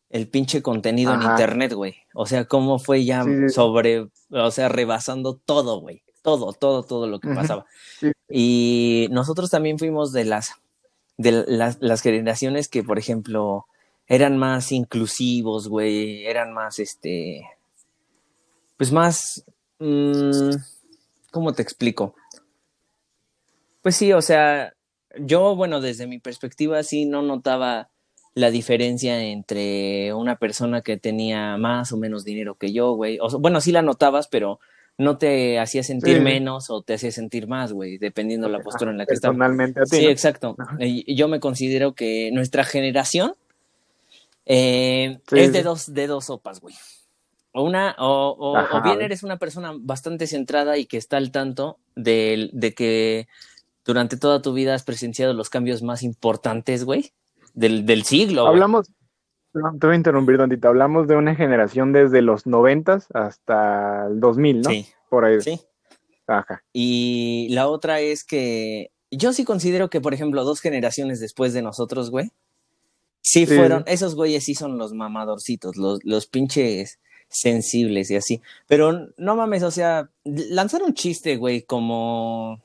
[0.10, 1.96] el pinche contenido en internet, güey.
[2.16, 6.04] O sea, cómo fue ya sobre, o sea, rebasando todo, güey.
[6.24, 7.66] Todo, todo, todo lo que pasaba.
[8.28, 10.56] Y nosotros también fuimos de las
[11.18, 13.66] de las, las generaciones que, por ejemplo,
[14.08, 17.50] eran más inclusivos, güey, eran más, este,
[18.78, 19.46] pues más,
[19.80, 20.52] mmm,
[21.32, 22.16] ¿cómo te explico?
[23.82, 24.74] Pues sí, o sea,
[25.18, 27.90] yo, bueno, desde mi perspectiva sí no notaba
[28.34, 33.18] la diferencia entre una persona que tenía más o menos dinero que yo, güey.
[33.40, 34.60] Bueno, sí la notabas, pero
[34.98, 38.98] no te hacía sentir menos o te hacía sentir más, güey, dependiendo la postura en
[38.98, 39.30] la que estás.
[39.30, 39.98] Personalmente a ti.
[39.98, 40.56] Sí, exacto.
[41.08, 43.36] Yo me considero que nuestra generación
[44.46, 46.76] eh, es de dos, de dos sopas, güey.
[47.52, 51.78] O una, o, o, bien eres una persona bastante centrada y que está al tanto
[51.96, 53.28] de, de que
[53.86, 57.14] durante toda tu vida has presenciado los cambios más importantes, güey,
[57.54, 58.48] del, del siglo.
[58.48, 58.92] Hablamos,
[59.80, 60.68] te voy a interrumpir tantito.
[60.68, 64.70] Hablamos de una generación desde los noventas hasta el 2000, ¿no?
[64.70, 64.88] Sí.
[65.10, 65.42] Por ahí.
[65.42, 65.62] Sí.
[66.28, 66.64] Ajá.
[66.74, 71.62] Y la otra es que yo sí considero que, por ejemplo, dos generaciones después de
[71.62, 72.32] nosotros, güey,
[73.22, 78.42] sí, fueron, esos güeyes sí son los mamadorcitos, los, los pinches sensibles y así.
[78.68, 82.62] Pero no mames, o sea, lanzar un chiste, güey, como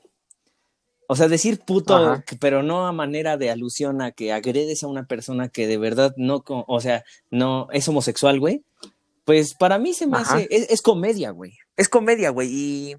[1.11, 5.07] o sea, decir puto, pero no a manera de alusión a que agredes a una
[5.07, 8.63] persona que de verdad no, o sea, no es homosexual, güey.
[9.25, 11.57] Pues para mí se me hace, es, comedia, güey.
[11.75, 12.47] Es comedia, güey.
[12.49, 12.95] Y,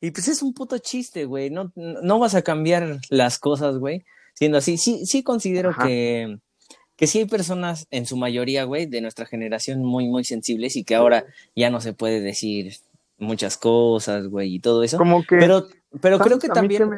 [0.00, 1.50] y pues es un puto chiste, güey.
[1.50, 4.04] No, no vas a cambiar las cosas, güey.
[4.34, 6.40] Siendo así, sí, sí considero que,
[6.96, 10.82] que sí hay personas, en su mayoría, güey, de nuestra generación muy, muy sensibles y
[10.82, 12.74] que ahora ya no se puede decir
[13.16, 14.98] muchas cosas, güey, y todo eso.
[14.98, 15.36] Como que.
[15.36, 15.68] Pero,
[16.00, 16.90] pero creo que también.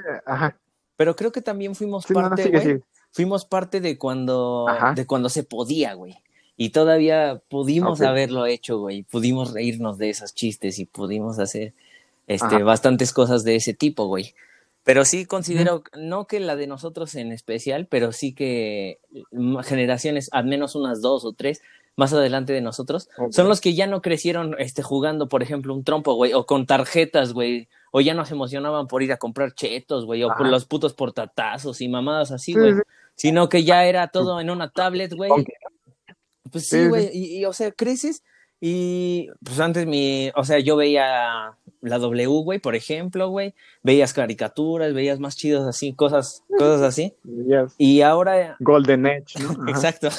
[0.97, 6.17] Pero creo que también fuimos parte, fuimos parte de cuando, de cuando se podía, güey.
[6.57, 9.03] Y todavía pudimos haberlo hecho, güey.
[9.03, 11.75] Pudimos reírnos de esos chistes y pudimos hacer
[12.27, 14.35] este, bastantes cosas de ese tipo, güey.
[14.83, 19.01] Pero sí considero, no que la de nosotros en especial, pero sí que
[19.65, 21.61] generaciones, al menos unas dos o tres,
[21.97, 25.83] más adelante de nosotros, son los que ya no crecieron este, jugando, por ejemplo, un
[25.83, 29.55] trompo, güey, o con tarjetas, güey, o ya no se emocionaban por ir a comprar
[29.55, 32.75] chetos, güey, o por los putos portatazos y mamadas así, güey,
[33.15, 35.31] sino que ya era todo en una tablet, güey.
[36.53, 38.23] Pues sí, güey, y, o sea, creces
[38.61, 44.13] y pues antes mi, o sea, yo veía la W, güey, por ejemplo, güey, veías
[44.13, 47.15] caricaturas, veías más chidos así, cosas, cosas así.
[47.79, 49.57] Y ahora Golden Edge, ¿no?
[49.71, 50.11] Exacto.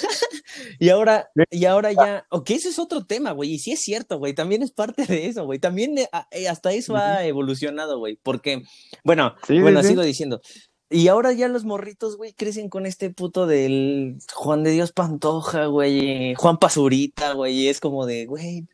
[0.79, 4.17] y ahora y ahora ya, ok, ese es otro tema, güey, y sí es cierto,
[4.17, 5.59] güey, también es parte de eso, güey.
[5.59, 8.63] También eh, eh, hasta eso ha evolucionado, güey, porque
[9.03, 10.41] bueno, bueno, sigo diciendo,
[10.89, 15.65] y ahora ya los morritos, güey, crecen con este puto del Juan de Dios Pantoja,
[15.65, 18.67] güey, Juan Pazurita, güey, y es como de, güey,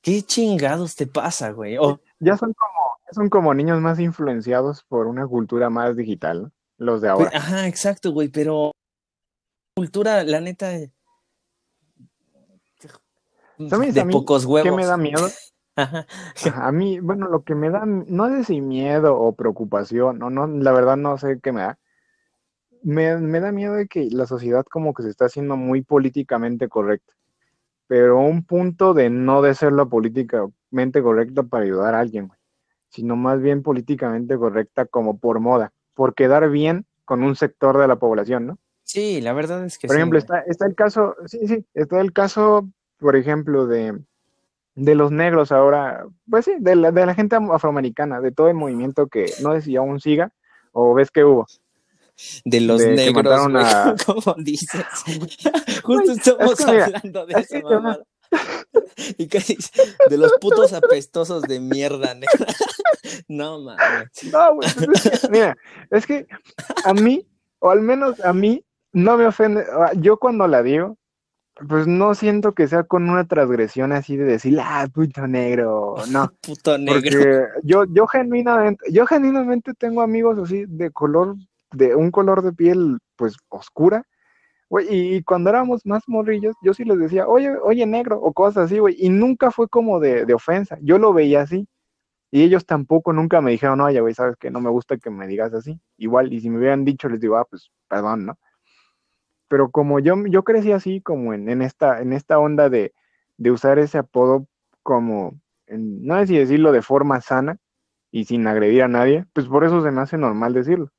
[0.00, 1.76] ¿qué chingados te pasa, güey?
[2.18, 7.08] Ya son como, son como niños más influenciados por una cultura más digital, los de
[7.08, 7.30] ahora.
[7.32, 8.72] ajá, exacto, güey, pero
[9.74, 10.68] cultura, la neta,
[13.68, 14.70] de pocos huevos.
[14.70, 15.28] ¿Qué me da miedo?
[16.54, 20.46] A mí, bueno, lo que me da, no es si miedo o preocupación, no, no,
[20.46, 21.78] la verdad no sé qué me da.
[22.82, 27.12] Me, da miedo de que la sociedad como que se está haciendo muy políticamente correcta.
[27.86, 32.30] pero un punto de no de ser la políticamente correcta para ayudar a alguien,
[32.88, 37.88] sino más bien políticamente correcta como por moda, por quedar bien con un sector de
[37.88, 38.58] la población, ¿no?
[38.92, 42.12] Sí, la verdad es que Por ejemplo, está, está el caso, sí, sí, está el
[42.12, 43.96] caso, por ejemplo, de,
[44.74, 48.54] de los negros ahora, pues sí, de la, de la gente afroamericana, de todo el
[48.54, 50.32] movimiento que no sé si aún siga,
[50.72, 51.46] o ves que hubo.
[52.44, 53.46] De los negros,
[54.06, 54.84] ¿cómo dices?
[55.84, 57.96] Justo estamos hablando de esa mamá.
[59.18, 59.56] Y casi
[60.08, 62.46] de los putos apestosos de mierda, negra.
[63.28, 64.08] No, mames.
[64.30, 64.68] No, güey.
[64.84, 65.56] Pues mira,
[65.90, 66.26] es que
[66.84, 67.26] a mí,
[67.60, 69.64] o al menos a mí, no me ofende.
[69.96, 70.96] Yo cuando la digo,
[71.68, 76.32] pues no siento que sea con una transgresión así de decir, ah, puto negro, no.
[76.40, 77.00] puto negro.
[77.02, 81.36] Porque yo, yo genuinamente, yo genuinamente tengo amigos así de color,
[81.72, 84.04] de un color de piel, pues, oscura.
[84.70, 88.66] Güey, y cuando éramos más morrillos, yo sí les decía, oye, oye, negro, o cosas
[88.66, 91.66] así, güey, y nunca fue como de, de ofensa, yo lo veía así,
[92.30, 95.26] y ellos tampoco nunca me dijeron, oye, güey, sabes que no me gusta que me
[95.26, 98.38] digas así, igual, y si me hubieran dicho, les digo, ah, pues, perdón, ¿no?
[99.50, 102.94] Pero como yo, yo crecí así, como en, en esta, en esta onda de,
[103.36, 104.46] de, usar ese apodo
[104.84, 107.58] como, no sé si decirlo de forma sana
[108.12, 110.92] y sin agredir a nadie, pues por eso se me hace normal decirlo.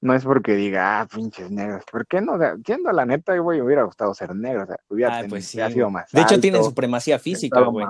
[0.00, 2.32] No es porque diga, ah, pinches negros, ¿por qué no?
[2.32, 5.46] O sea, siendo la neta, güey, hubiera gustado ser negro, o sea, hubiera ah, pues
[5.46, 6.10] sido más.
[6.10, 7.86] De hecho, tiene supremacía física, güey.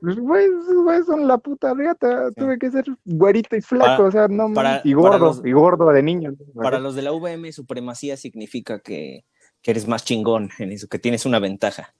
[0.00, 0.46] Pues, güey,
[0.84, 2.30] güey, son la puta riata.
[2.32, 6.02] Tuve que ser güerito y flaco, o sea, no para, y gordo, y gordo de
[6.02, 6.34] niño.
[6.54, 9.24] Para los de la VM, supremacía significa que,
[9.62, 11.94] que, eres más chingón en eso, que tienes una ventaja.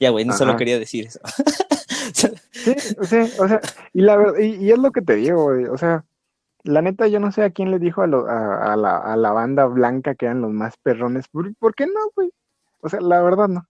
[0.00, 1.20] Ya, güey, no solo quería decir eso.
[2.12, 3.60] sí, sí, o sea,
[3.92, 6.04] y, la, y, y es lo que te digo, güey, o sea,
[6.64, 9.16] la neta, yo no sé a quién le dijo a, lo, a, a, la, a
[9.16, 11.28] la banda blanca que eran los más perrones.
[11.28, 12.32] ¿Por, ¿por qué no, güey?
[12.80, 13.66] O sea, la verdad no.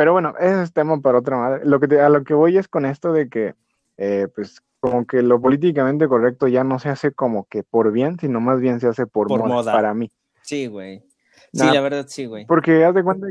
[0.00, 1.60] Pero bueno, ese es tema para otra madre.
[1.66, 3.54] Lo que a lo que voy es con esto de que,
[3.98, 8.18] eh, pues, como que lo políticamente correcto ya no se hace como que por bien,
[8.18, 10.10] sino más bien se hace por, moda, para mí.
[10.40, 11.04] Sí, güey.
[11.52, 12.46] Sí, la verdad, sí, güey.
[12.46, 13.26] Porque haz de cuenta,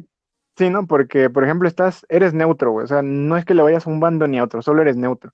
[0.58, 0.86] sí, ¿no?
[0.86, 2.84] Porque, por ejemplo, estás, eres neutro, güey.
[2.84, 4.96] O sea, no es que le vayas a un bando ni a otro, solo eres
[4.96, 5.32] neutro.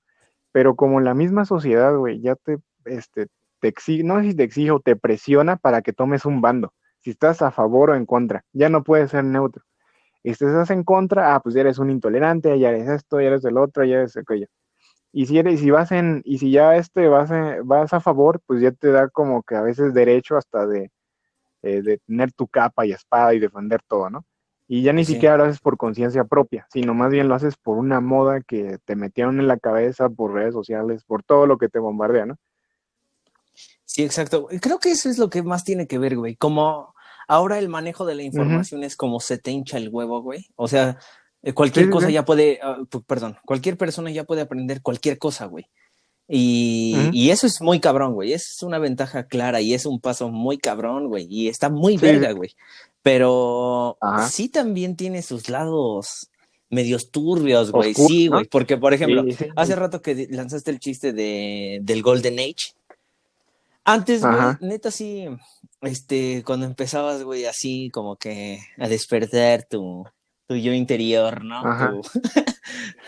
[0.53, 3.27] Pero como la misma sociedad, güey, ya te, este,
[3.59, 6.71] te exige, no sé si te exige o te presiona para que tomes un bando.
[7.01, 9.65] Si estás a favor o en contra, ya no puedes ser neutro
[10.25, 13.27] y si estás en contra, ah, pues ya eres un intolerante, ya eres esto, ya
[13.27, 14.47] eres el otro, ya eres aquello.
[15.11, 17.29] Y si eres, si vas en, y si ya este vas,
[17.63, 20.89] vas a favor, pues ya te da como que a veces derecho hasta de,
[21.61, 24.25] eh, de tener tu capa y espada y defender todo, ¿no?
[24.67, 27.77] Y ya ni siquiera lo haces por conciencia propia, sino más bien lo haces por
[27.77, 31.69] una moda que te metieron en la cabeza, por redes sociales, por todo lo que
[31.69, 32.37] te bombardea, ¿no?
[33.85, 34.47] Sí, exacto.
[34.59, 36.35] Creo que eso es lo que más tiene que ver, güey.
[36.35, 36.94] Como
[37.27, 40.47] Ahora el manejo de la información es como se te hincha el huevo, güey.
[40.55, 40.97] O sea,
[41.41, 45.67] eh, cualquier cosa ya puede, ah, perdón, cualquier persona ya puede aprender cualquier cosa, güey.
[46.27, 48.33] Y, y, eso es muy cabrón, güey.
[48.33, 51.27] Es una ventaja clara y es un paso muy cabrón, güey.
[51.29, 52.55] Y está muy verga, güey.
[53.03, 56.31] Pero sí también tiene sus lados
[56.71, 57.93] medios turbios, güey.
[57.93, 58.45] sí, güey.
[58.45, 59.23] Porque, por ejemplo,
[59.55, 62.73] hace rato que lanzaste el chiste de, del Golden Age.
[63.83, 65.27] Antes, güey, neta, sí,
[65.85, 70.05] este, cuando empezabas, güey, así como que a despertar tu,
[70.47, 71.61] tu yo interior, ¿no?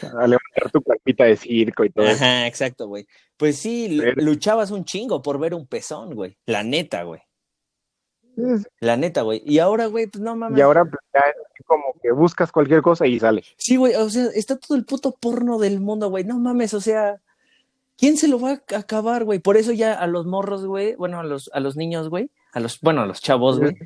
[0.01, 2.07] a levantar tu cuerpita de circo y todo.
[2.07, 3.07] Ajá, exacto, güey.
[3.37, 6.37] Pues sí, luchabas un chingo por ver un pezón, güey.
[6.45, 7.21] La neta, güey.
[8.79, 9.41] La neta, güey.
[9.45, 10.59] Y ahora, güey, pues no mames.
[10.59, 13.43] Y ahora pues, ya es como que buscas cualquier cosa y sale.
[13.57, 16.23] Sí, güey, o sea, está todo el puto porno del mundo, güey.
[16.23, 17.19] No mames, o sea,
[17.97, 19.39] ¿quién se lo va a acabar, güey?
[19.39, 22.59] Por eso ya a los morros, güey, bueno, a los, a los niños, güey, a
[22.59, 23.77] los, bueno, a los chavos, güey,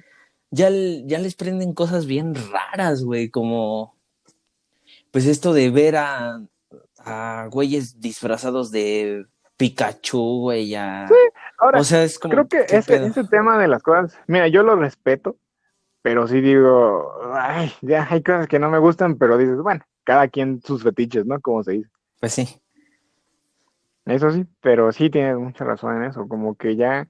[0.50, 3.98] ya, ya les prenden cosas bien raras, güey, como,
[5.12, 6.42] pues esto de ver a,
[7.00, 9.26] a güeyes disfrazados de
[9.58, 11.06] Pikachu, güey, ya.
[11.10, 11.14] Sí,
[11.58, 14.64] ahora, o sea, es como, creo que ese, ese tema de las cosas, mira, yo
[14.64, 15.36] lo respeto,
[16.02, 20.30] pero sí digo, ay, ya hay cosas que no me gustan, pero dices, bueno, cada
[20.30, 21.42] quien sus fetiches, ¿no?
[21.42, 21.90] Como se dice.
[22.22, 22.62] Pues sí.
[24.06, 27.06] Eso sí, pero sí tienes mucha razón en eso, como que ya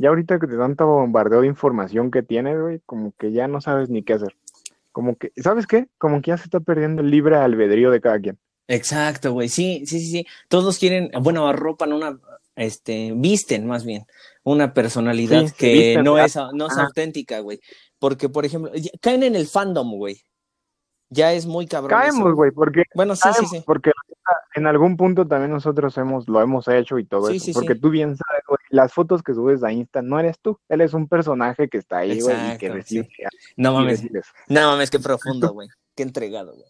[0.00, 3.60] ya ahorita que te tanto bombardeo de información que tienes, güey, como que ya no
[3.60, 4.34] sabes ni qué hacer.
[4.92, 5.88] Como que, ¿sabes qué?
[5.98, 8.38] Como que ya se está perdiendo el libre albedrío de cada quien.
[8.66, 9.48] Exacto, güey.
[9.48, 10.26] Sí, sí, sí, sí.
[10.48, 12.18] Todos quieren, bueno, arropan una,
[12.56, 14.06] este, visten más bien,
[14.42, 17.60] una personalidad que no es, no es auténtica, güey.
[17.98, 20.22] Porque, por ejemplo, caen en el fandom, güey
[21.10, 21.90] ya es muy cabrón.
[21.90, 22.84] Caemos, güey, porque.
[22.94, 23.62] Bueno, sí, sí, sí.
[23.66, 23.90] Porque
[24.54, 27.52] en algún punto también nosotros hemos, lo hemos hecho y todo eso.
[27.52, 30.58] porque tú bien sabes, güey, las fotos que subes a Insta no eres tú.
[30.68, 33.08] Él es un personaje que está ahí, güey, y que recibe.
[33.56, 34.04] No mames.
[34.48, 35.68] No mames, qué profundo, güey.
[35.94, 36.68] qué entregado, güey.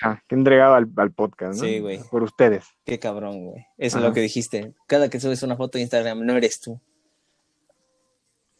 [0.00, 1.66] Ajá, qué entregado al, podcast, ¿no?
[1.66, 2.00] Sí, güey.
[2.10, 2.64] Por ustedes.
[2.84, 3.66] Qué cabrón, güey.
[3.76, 4.74] Eso es lo que dijiste.
[4.86, 6.80] Cada que subes una foto de Instagram, no eres tú.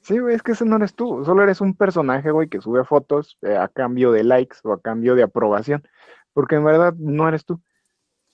[0.02, 1.24] Sí, güey, es que ese no eres tú.
[1.24, 4.80] Solo eres un personaje, güey, que sube fotos eh, a cambio de likes o a
[4.80, 5.86] cambio de aprobación.
[6.32, 7.60] Porque en verdad no eres tú.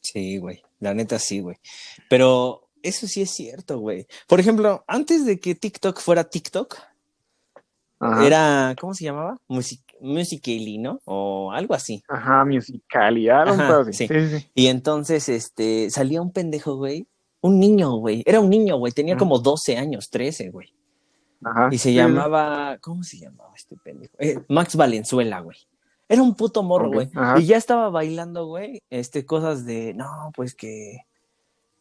[0.01, 0.62] Sí, güey.
[0.79, 1.57] La neta sí, güey.
[2.09, 4.07] Pero eso sí es cierto, güey.
[4.27, 6.77] Por ejemplo, antes de que TikTok fuera TikTok,
[8.25, 9.37] era, ¿cómo se llamaba?
[9.49, 11.01] Music Musical.ly, ¿no?
[11.05, 12.03] O algo así.
[12.09, 13.93] Ajá, Musical.ly, algo así.
[13.93, 14.09] Sí.
[14.09, 14.51] Sí, sí.
[14.55, 17.09] Y entonces, este, salía un pendejo, güey.
[17.41, 18.23] Un niño, güey.
[18.25, 18.93] Era un niño, güey.
[18.93, 20.73] Tenía como 12 años, 13, güey.
[21.45, 21.68] Ajá.
[21.70, 24.14] Y se llamaba, ¿cómo se llamaba este pendejo?
[24.18, 25.57] Eh, Max Valenzuela, güey.
[26.09, 27.11] Era un puto morro, güey.
[27.39, 31.01] Y ya estaba bailando, güey, este, cosas de, no, pues que,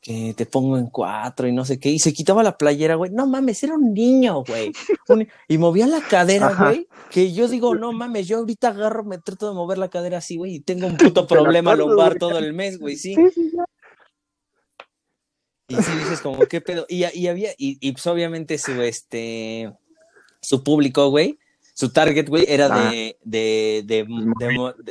[0.02, 1.90] que te pongo en cuatro y no sé qué.
[1.90, 3.10] Y se quitaba la playera, güey.
[3.12, 4.74] No mames, era un niño, güey.
[5.48, 6.90] y movía la cadera, güey.
[7.10, 10.36] Que yo digo, no mames, yo ahorita agarro, me trato de mover la cadera así,
[10.36, 13.16] güey, y tengo un puto problema lumbar todo el mes, güey, sí.
[15.68, 16.86] Y sí dices como, ¿qué pedo?
[16.88, 19.74] Y, y había, y, y, pues obviamente su, este,
[20.42, 21.40] su público, güey,
[21.74, 24.08] su target, güey, era de, de, de,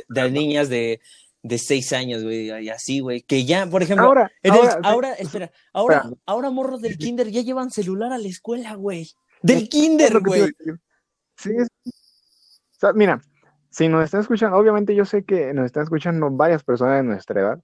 [0.07, 1.01] de, niñas de,
[1.41, 4.31] de seis años, güey, y así, güey, que ya, por ejemplo, ahora,
[4.83, 9.09] ahora, espera, ahora, ahora morros del kinder ya llevan celular a la escuela, güey,
[9.41, 10.51] del kinder, güey.
[11.37, 13.21] Sí, o sea, mira,
[13.69, 17.41] si nos están escuchando, obviamente yo sé que nos están escuchando varias personas de nuestra
[17.41, 17.59] edad,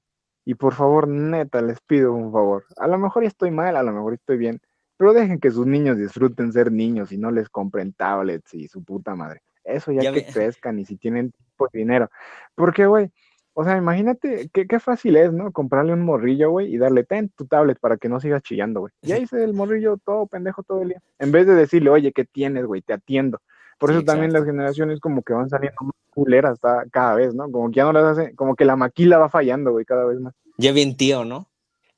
[0.46, 2.66] y por favor, neta, les pido un favor.
[2.78, 4.60] A lo mejor estoy mal, a lo mejor estoy bien,
[4.98, 8.84] pero dejen que sus niños disfruten ser niños y no les compren tablets y su
[8.84, 9.42] puta madre.
[9.64, 12.10] Eso ya, que crezcan y si tienen de dinero.
[12.56, 13.12] Porque, güey,
[13.54, 15.52] o sea, imagínate qué, qué fácil es, ¿no?
[15.52, 18.94] Comprarle un morrillo, güey, y darle, ten tu tablet para que no sigas chillando, güey.
[19.02, 21.02] Y ahí se el morrillo todo pendejo todo el día.
[21.20, 22.82] En vez de decirle, oye, ¿qué tienes, güey?
[22.82, 23.40] Te atiendo.
[23.84, 26.58] Por eso también las generaciones como que van saliendo más culeras
[26.90, 27.52] cada vez, ¿no?
[27.52, 30.22] Como que ya no las hace, como que la maquila va fallando, güey, cada vez
[30.22, 30.34] más.
[30.58, 31.52] Ya bien tío, ¿no?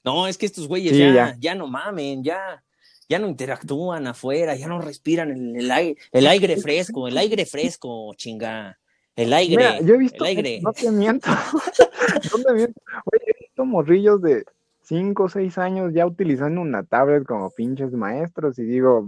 [0.03, 2.63] No, es que estos güeyes ya, ya, no mamen, ya,
[3.07, 8.15] ya no interactúan afuera, ya no respiran el, aire, el aire fresco, el aire fresco,
[8.15, 8.79] chinga.
[9.15, 10.61] El aire, Mira, yo he visto, el aire.
[10.63, 11.29] No te miento.
[12.31, 12.81] no te miento.
[13.13, 14.43] Oye, he visto morrillos de
[14.85, 19.07] 5 o 6 años ya utilizando una tablet como pinches maestros y digo,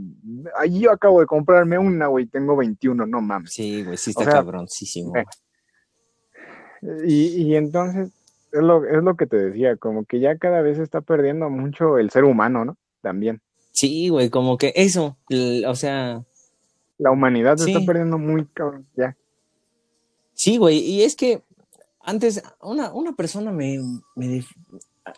[0.57, 3.53] allí yo acabo de comprarme una, güey, tengo 21, no mames.
[3.53, 5.15] Sí, güey, sí está cabroncísimo.
[5.15, 5.25] Eh,
[7.05, 8.11] y, y entonces,
[8.51, 11.49] es lo, es lo que te decía, como que ya cada vez se está perdiendo
[11.49, 12.77] mucho el ser humano, ¿no?
[13.01, 13.41] También.
[13.71, 15.17] Sí, güey, como que eso,
[15.67, 16.23] o sea...
[16.97, 19.15] La humanidad se está perdiendo muy cabrón, ya.
[20.33, 21.43] Sí, güey, y es que
[22.01, 23.77] antes una, una persona me,
[24.15, 24.43] me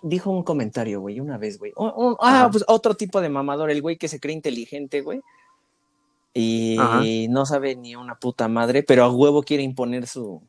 [0.02, 1.74] dijo un comentario, güey, una vez, güey.
[2.20, 5.22] ah, pues otro tipo de mamador, el güey que se cree inteligente, güey.
[6.34, 10.42] Y no sabe ni una puta madre, pero a huevo quiere imponer su,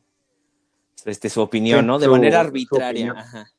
[1.05, 1.99] este, su opinión, ¿no?
[1.99, 3.13] De manera arbitraria.
[3.17, 3.51] Ajá.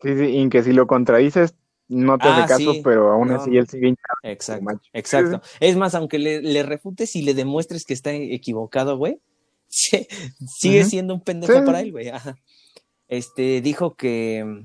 [0.00, 1.54] Sí, sí, y que si lo contradices,
[1.88, 5.42] no te hace ah, caso, pero aún así él sigue Exacto, exacto.
[5.60, 9.20] Es más, aunque le, refutes y le demuestres que está equivocado, güey,
[9.68, 12.08] sigue siendo un pendejo para él, güey.
[12.08, 12.36] Ajá.
[13.08, 14.64] Este, dijo que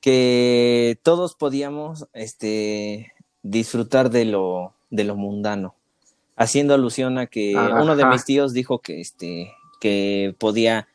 [0.00, 5.74] que todos podíamos este, disfrutar de lo, de lo mundano,
[6.36, 10.88] haciendo alusión a que uno de mis tíos dijo que, este, que podía,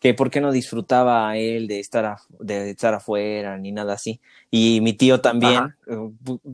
[0.00, 4.20] que por qué no disfrutaba él de estar, de estar afuera ni nada así.
[4.50, 5.96] Y mi tío también, eh,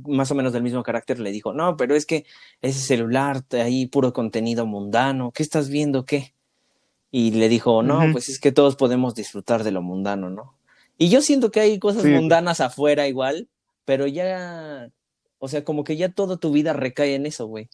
[0.06, 2.24] más o menos del mismo carácter, le dijo, no, pero es que
[2.62, 6.32] ese celular, ahí puro contenido mundano, ¿qué estás viendo qué?
[7.10, 10.54] Y le dijo, no, pues es que todos podemos disfrutar de lo mundano, ¿no?
[10.98, 13.48] Y yo siento que hay cosas mundanas afuera igual,
[13.84, 14.90] pero ya,
[15.38, 17.68] o sea, como que ya toda tu vida recae en eso, güey.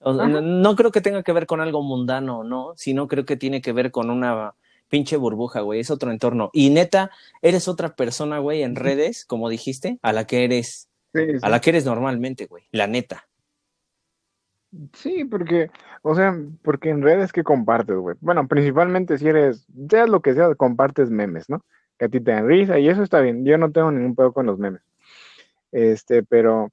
[0.00, 2.72] no, creo que tenga que ver con algo mundano, ¿no?
[2.76, 4.54] Sino creo que tiene que ver con una
[4.88, 5.80] pinche burbuja, güey.
[5.80, 6.50] Es otro entorno.
[6.52, 7.10] Y neta,
[7.42, 10.88] eres otra persona, güey, en redes, como dijiste, a la que eres,
[11.42, 12.64] a la que eres normalmente, güey.
[12.70, 13.26] La neta.
[14.92, 15.70] Sí, porque,
[16.02, 18.16] o sea, porque en redes que compartes, güey.
[18.20, 21.64] Bueno, principalmente si eres, seas lo que sea, compartes memes, ¿no?
[21.98, 23.44] Que a ti te dan risa y eso está bien.
[23.44, 24.82] Yo no tengo ningún pedo con los memes.
[25.72, 26.70] Este, pero,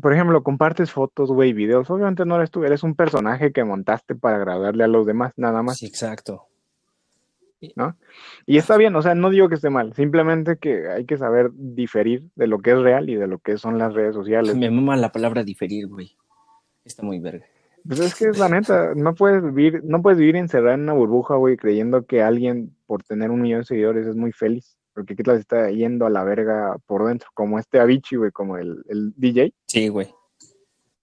[0.00, 1.90] por ejemplo, compartes fotos, güey, videos.
[1.90, 5.62] Obviamente no eres tú, eres un personaje que montaste para agradarle a los demás, nada
[5.62, 5.78] más.
[5.78, 6.46] Sí, exacto.
[7.74, 7.96] ¿No?
[8.46, 11.50] Y está bien, o sea, no digo que esté mal, simplemente que hay que saber
[11.52, 14.54] diferir de lo que es real y de lo que son las redes sociales.
[14.54, 16.16] Me mama la palabra diferir, güey.
[16.84, 17.46] Está muy verga.
[17.88, 20.92] Pues es que es la neta, no puedes vivir, no puedes vivir encerrado en una
[20.92, 24.76] burbuja, güey, creyendo que alguien por tener un millón de seguidores es muy feliz.
[24.92, 28.58] Porque qué tal está yendo a la verga por dentro, como este Avicii, güey, como
[28.58, 29.54] el, el DJ.
[29.66, 30.12] Sí, güey.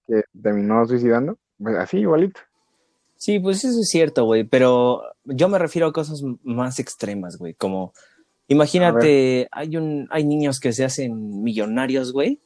[0.06, 1.40] Que terminó suicidando.
[1.58, 2.42] Pues así, igualito.
[3.18, 7.54] Sí, pues eso es cierto, güey, pero yo me refiero a cosas más extremas, güey,
[7.56, 7.94] como
[8.48, 12.40] imagínate, hay un hay niños que se hacen millonarios, güey,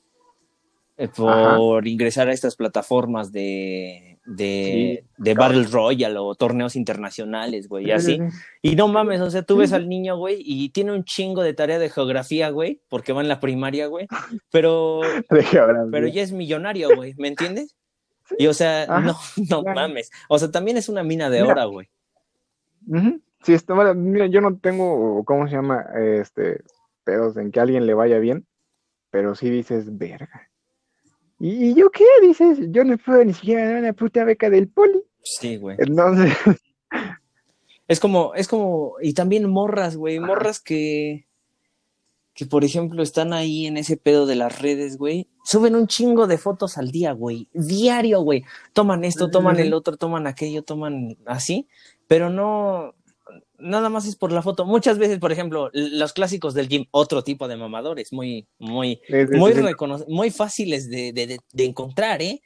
[0.97, 7.87] eh, por ingresar a estas plataformas de, de, de Battle Royale o torneos internacionales, güey,
[7.87, 8.19] y así.
[8.61, 11.53] Y no mames, o sea, tú ves al niño, güey, y tiene un chingo de
[11.53, 14.07] tarea de geografía, güey, porque va en la primaria, güey,
[14.51, 15.01] pero,
[15.91, 17.75] pero ya es millonario, güey, ¿me entiendes?
[18.37, 19.17] Y o sea, no,
[19.49, 21.89] no mames, o sea, también es una mina de oro, güey.
[23.43, 25.85] Sí, está, mira, yo no tengo, ¿cómo se llama?
[25.95, 26.61] Este,
[27.03, 28.45] pedos en que a alguien le vaya bien,
[29.11, 30.48] pero sí dices, verga
[31.39, 32.59] ¿Y, yo qué dices?
[32.69, 35.01] Yo no puedo ni siquiera dar una puta beca del poli.
[35.23, 35.77] Sí, güey.
[35.79, 36.33] Entonces.
[37.89, 41.25] Es como, es como, y también morras, güey, morras que,
[42.35, 46.27] que por ejemplo están ahí en ese pedo de las redes, güey, suben un chingo
[46.27, 51.17] de fotos al día, güey, diario, güey, toman esto, toman el otro, toman aquello, toman
[51.25, 51.67] así,
[52.07, 52.93] pero no,
[53.59, 54.65] nada más es por la foto.
[54.65, 59.01] Muchas veces, por ejemplo, los clásicos del gym, otro tipo de mamadores, muy, muy,
[59.31, 59.53] muy,
[60.07, 62.41] muy fáciles de, de, de, encontrar, ¿eh?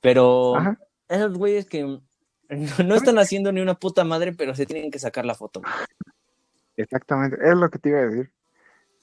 [0.00, 0.54] Pero
[1.08, 2.00] esos güeyes que
[2.84, 5.62] no, están haciendo ni una puta madre, pero se tienen que sacar la foto.
[6.76, 8.32] Exactamente, es lo que te iba a decir.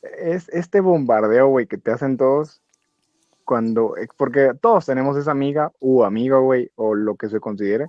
[0.02, 2.62] Es este bombardeo, güey, que te hacen todos
[3.46, 7.88] cuando, porque todos tenemos esa amiga u amigo, güey, o lo que se considere,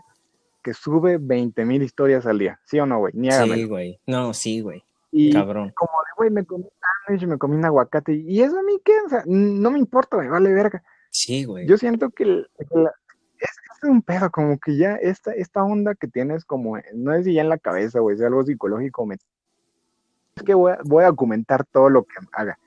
[0.63, 3.13] que sube 20 mil historias al día, ¿sí o no, güey?
[3.15, 4.01] Ni Sí, güey.
[4.07, 4.85] No, sí, güey.
[5.11, 5.73] Y Cabrón.
[5.75, 8.15] como de, güey, me comí un me comí un aguacate.
[8.15, 8.93] ¿Y eso a mí qué?
[9.05, 10.83] O sea, no me importa, me vale verga.
[11.11, 11.67] Sí, güey.
[11.67, 13.51] Yo siento que, es,
[13.83, 17.49] un pedo, como que ya esta, esta onda que tienes como, no es ya en
[17.49, 19.07] la cabeza, güey, es algo psicológico.
[19.13, 22.59] es que voy a, voy a documentar todo lo que haga.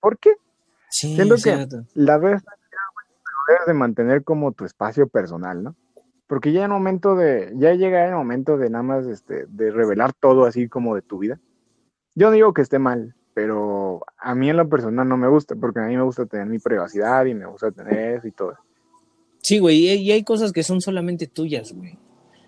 [0.00, 0.34] ¿Por qué?
[0.88, 2.42] Sí, siento que la vez
[3.46, 5.76] debes de mantener como tu espacio personal, ¿no?
[6.26, 10.12] Porque ya en momento de, ya llega el momento de nada más este, de revelar
[10.12, 11.38] todo así como de tu vida.
[12.14, 15.54] Yo no digo que esté mal, pero a mí en lo personal no me gusta,
[15.54, 18.56] porque a mí me gusta tener mi privacidad y me gusta tener eso y todo.
[19.40, 21.98] Sí, güey, y hay cosas que son solamente tuyas, güey.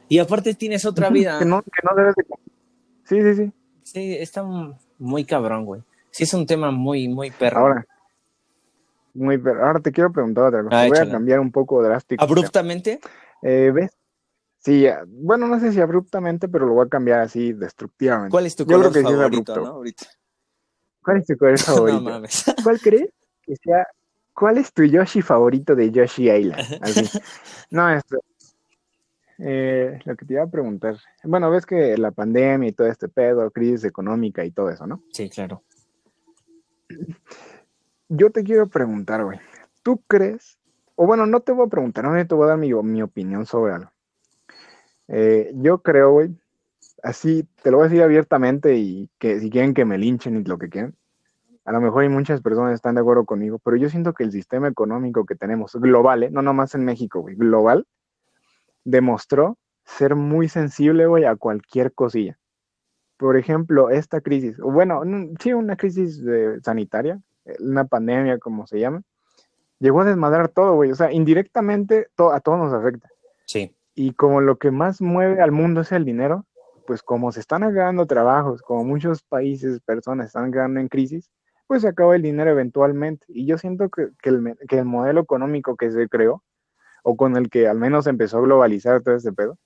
[0.09, 1.39] Y aparte tienes otra vida.
[1.39, 2.25] que, no, que no debes de...
[3.05, 3.53] Sí, sí, sí.
[3.83, 4.45] Sí, está
[4.99, 5.83] muy cabrón, güey.
[6.11, 7.61] Sí, es un tema muy, muy perro.
[7.61, 7.87] Ahora,
[9.15, 9.67] muy perro.
[9.67, 10.83] Ahora te quiero preguntar otra cosa.
[10.83, 12.23] Ah, Voy a cambiar un poco drástico.
[12.23, 13.01] ¿Abruptamente?
[13.43, 13.97] Eh, ¿Ves?
[14.59, 18.31] Sí, bueno, no sé si abruptamente, pero lo voy a cambiar así destructivamente.
[18.31, 19.67] ¿Cuál es tu color favorito, ¿no?
[19.67, 20.07] Ahorita.
[21.03, 22.01] ¿Cuál es tu color favorito?
[22.01, 22.45] no, mames.
[22.63, 23.11] ¿Cuál crees
[23.43, 23.87] que sea?
[24.35, 26.81] ¿Cuál es tu Yoshi favorito de Yoshi Island?
[27.71, 28.19] No, esto.
[29.39, 30.97] Eh, lo que te iba a preguntar.
[31.23, 35.03] Bueno, ves que la pandemia y todo este pedo, crisis económica y todo eso, ¿no?
[35.13, 35.63] Sí, claro.
[38.09, 39.39] Yo te quiero preguntar, güey.
[39.83, 40.58] ¿Tú crees
[41.01, 43.47] o bueno, no te voy a preguntar, no te voy a dar mi, mi opinión
[43.47, 43.93] sobre algo.
[45.07, 46.37] Eh, yo creo, güey,
[47.05, 50.43] así te lo voy a decir abiertamente y que si quieren que me linchen y
[50.43, 50.97] lo que quieran,
[51.65, 54.25] a lo mejor hay muchas personas que están de acuerdo conmigo, pero yo siento que
[54.25, 56.31] el sistema económico que tenemos global, ¿eh?
[56.33, 57.87] no nomás en México, güey, global,
[58.83, 62.41] demostró ser muy sensible, güey, a cualquier cosilla.
[63.19, 65.03] Por ejemplo, esta crisis, o bueno,
[65.39, 66.21] sí, una crisis
[66.65, 67.21] sanitaria,
[67.61, 69.05] una pandemia, como se llama,
[69.81, 70.91] llegó a desmadrar todo, güey.
[70.91, 73.09] O sea, indirectamente a todos nos afecta.
[73.47, 73.75] Sí.
[73.95, 76.45] Y como lo que más mueve al mundo es el dinero,
[76.87, 81.31] pues como se están agregando trabajos, como muchos países, personas están quedando en crisis,
[81.67, 83.27] pues se acaba el dinero eventualmente.
[83.29, 86.43] Y yo siento que, el, que el modelo económico que se creó,
[87.03, 89.59] o con el que al menos empezó a globalizar todo este pedo,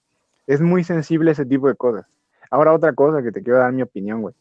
[0.47, 2.07] es muy sensible a ese tipo de cosas.
[2.51, 4.35] Ahora otra cosa que te quiero dar mi opinión, güey.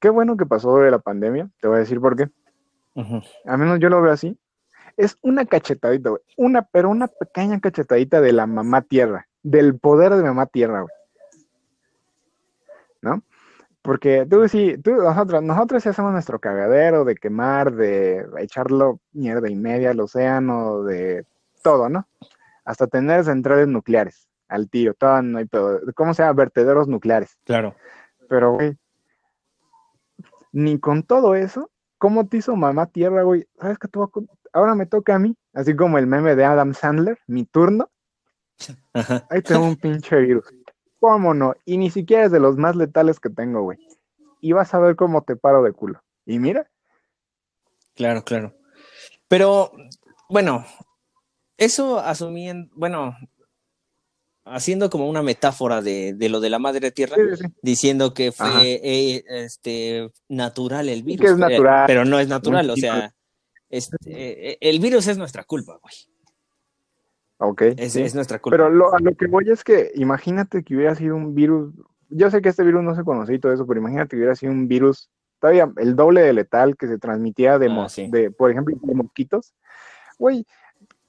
[0.00, 2.28] Qué bueno que pasó de la pandemia, te voy a decir por qué.
[3.44, 4.38] Al menos yo lo veo así,
[4.96, 6.22] es una cachetadita, güey.
[6.36, 10.94] Una, pero una pequeña cachetadita de la mamá tierra, del poder de mamá tierra, güey.
[13.02, 13.22] ¿No?
[13.82, 19.48] Porque tú sí, tú, nosotros, nosotros sí hacemos nuestro cagadero de quemar, de echarlo mierda
[19.48, 21.24] y media al océano, de
[21.62, 22.08] todo, ¿no?
[22.64, 25.48] Hasta tener centrales nucleares al tiro, todo, no hay
[25.94, 26.32] ¿cómo se llama?
[26.32, 27.38] Vertederos nucleares.
[27.44, 27.74] Claro.
[28.28, 28.76] Pero, güey,
[30.52, 33.46] ni con todo eso, ¿cómo te hizo mamá tierra, güey?
[33.60, 33.88] ¿Sabes qué?
[33.88, 34.10] Tú,
[34.52, 37.90] ahora me toca a mí, así como el meme de Adam Sandler, mi turno.
[39.30, 40.46] Ahí tengo un pinche virus.
[40.98, 41.54] ¿Cómo no?
[41.64, 43.78] Y ni siquiera es de los más letales que tengo, güey.
[44.40, 46.02] Y vas a ver cómo te paro de culo.
[46.24, 46.70] Y mira.
[47.94, 48.54] Claro, claro.
[49.28, 49.72] Pero,
[50.28, 50.64] bueno,
[51.58, 53.16] eso asumiendo, bueno,
[54.46, 57.16] haciendo como una metáfora de, lo de la madre tierra,
[57.62, 61.26] diciendo que fue eh, este natural el virus.
[61.26, 61.84] Que es natural.
[61.86, 63.12] Pero no es natural, o sea,
[63.68, 65.94] este, eh, el virus es nuestra culpa, güey.
[67.38, 67.62] Ok.
[67.76, 68.56] Es, nuestra culpa.
[68.56, 71.74] Pero lo, a lo que voy es que imagínate que hubiera sido un virus.
[72.08, 74.36] Yo sé que este virus no se conocía y todo eso, pero imagínate que hubiera
[74.36, 78.50] sido un virus todavía el doble de letal que se transmitía de, ah, de por
[78.50, 79.54] ejemplo, de mosquitos.
[80.18, 80.46] Güey,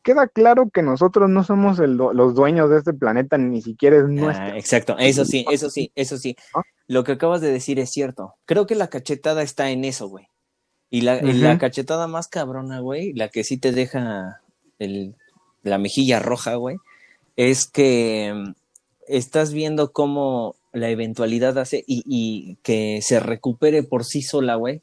[0.07, 4.07] queda claro que nosotros no somos los dueños de este planeta, ni siquiera es ah,
[4.07, 4.55] nuestro.
[4.55, 6.37] exacto, eso sí, eso sí, eso sí.
[6.87, 8.35] Lo que acabas de decir es cierto.
[8.45, 10.29] Creo que la cachetada está en eso, güey.
[10.89, 14.41] Y la, la cachetada más cabrona, güey, la que sí te deja
[14.79, 15.15] el,
[15.63, 16.77] la mejilla roja, güey,
[17.35, 18.53] es que mm,
[19.09, 24.81] estás viendo cómo la eventualidad hace y, que se recupere por sí sola, güey,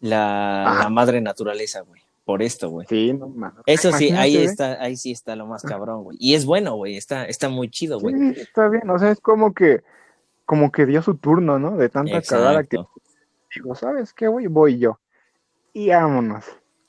[0.00, 1.99] la, madre naturaleza, güey.
[2.30, 2.86] Por esto, güey.
[2.88, 3.34] Sí, no
[3.66, 6.16] Eso sí, ahí está, ahí sí está lo más cabrón, güey.
[6.20, 8.14] Y es bueno, güey, está, está muy chido, güey.
[8.14, 9.82] Sí, está bien, o sea, es como que,
[10.44, 11.76] como que dio su turno, ¿no?
[11.76, 12.78] De tanta cagada que
[13.52, 14.46] digo, ¿sabes qué, güey?
[14.46, 15.00] Voy yo.
[15.72, 16.44] Y vámonos.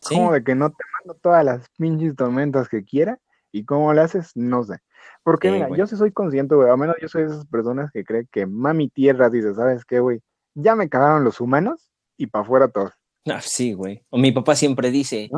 [0.07, 3.17] Como de que no te mando todas las pinches tormentas que quiera
[3.51, 4.77] y cómo le haces, no sé.
[5.23, 8.03] Porque mira, yo sí soy consciente, güey, al menos yo soy de esas personas que
[8.03, 10.21] creen que mami tierra dice, ¿sabes qué, güey?
[10.53, 12.93] Ya me cagaron los humanos y para afuera todos.
[13.25, 14.03] Ah, sí, güey.
[14.09, 15.29] O mi papá siempre dice,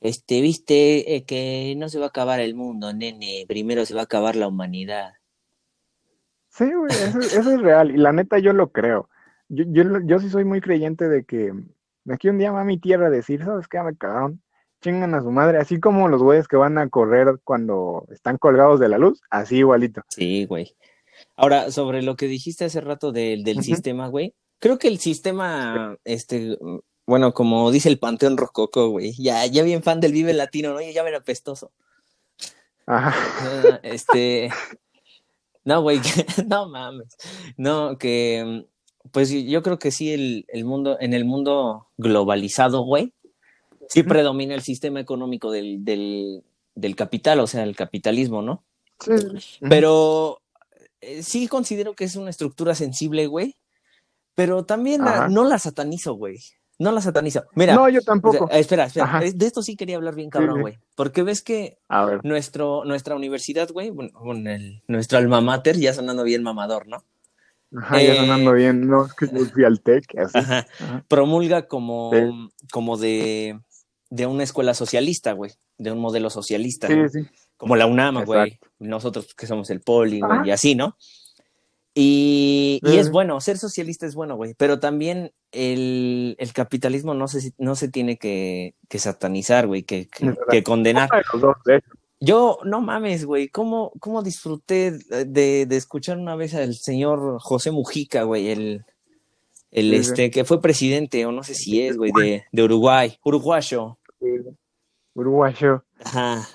[0.00, 4.00] este, viste, eh, que no se va a acabar el mundo, nene, primero se va
[4.00, 5.12] a acabar la humanidad.
[6.50, 7.90] Sí, güey, eso, es real.
[7.90, 9.08] Y la neta yo lo creo.
[9.48, 11.52] Yo, yo, yo sí soy muy creyente de que
[12.04, 13.82] de aquí un día va a mi tierra a decir, ¿sabes qué?
[13.82, 14.42] Me cagaron
[14.82, 18.80] chingan a su madre, así como los güeyes que van a correr cuando están colgados
[18.80, 20.02] de la luz, así igualito.
[20.08, 20.76] Sí, güey.
[21.36, 25.96] Ahora, sobre lo que dijiste hace rato del, del sistema, güey, creo que el sistema,
[26.04, 26.58] este,
[27.06, 30.80] bueno, como dice el Panteón Rococo, güey, ya, ya bien fan del Vive Latino, ¿no?
[30.80, 31.72] Ya me era pestoso.
[32.86, 33.14] Ajá.
[33.14, 34.50] Ah, este,
[35.64, 36.00] no, güey,
[36.48, 37.16] no mames.
[37.56, 38.66] No, que,
[39.10, 43.12] pues yo creo que sí, el, el mundo, en el mundo globalizado, güey,
[43.88, 48.64] sí predomina el sistema económico del, del, capital, o sea, el capitalismo, ¿no?
[49.00, 49.12] Sí.
[49.68, 50.40] Pero
[51.00, 53.56] eh, sí considero que es una estructura sensible, güey.
[54.34, 56.38] Pero también no la satanizo, güey.
[56.82, 57.44] No la satanizo.
[57.54, 57.74] Mira.
[57.74, 58.50] No, yo tampoco.
[58.50, 59.20] espera, espera.
[59.20, 60.78] De esto sí quería hablar bien cabrón, güey.
[60.96, 61.78] Porque ves que
[62.24, 64.10] Nuestro, nuestra universidad, güey, bueno,
[64.88, 67.04] nuestro alma mater, ya sonando bien mamador, ¿no?
[67.74, 70.38] Ajá, ya sonando eh, bien, no, es que yo fui al TEC, así.
[71.08, 72.10] Promulga como,
[72.70, 73.58] como de
[74.10, 76.86] de una escuela socialista, güey, de un modelo socialista.
[76.86, 77.20] Sí, sí.
[77.56, 78.58] Como la UNAM, güey.
[78.78, 80.98] Nosotros que somos el poli, güey, y así, ¿no?
[81.94, 87.28] Y, y, es bueno, ser socialista es bueno, güey, pero también el, el, capitalismo no
[87.28, 90.08] se, no se tiene que, que satanizar, güey, que,
[90.50, 91.10] que, condenar.
[92.18, 97.72] Yo, no mames, güey, ¿cómo, ¿cómo disfruté de, de, escuchar una vez al señor José
[97.72, 98.86] Mujica, güey, el,
[99.70, 103.98] el este, que fue presidente, o no sé si es, güey, de, de Uruguay, uruguayo
[105.14, 105.84] uruguayo.
[106.04, 106.48] Ajá.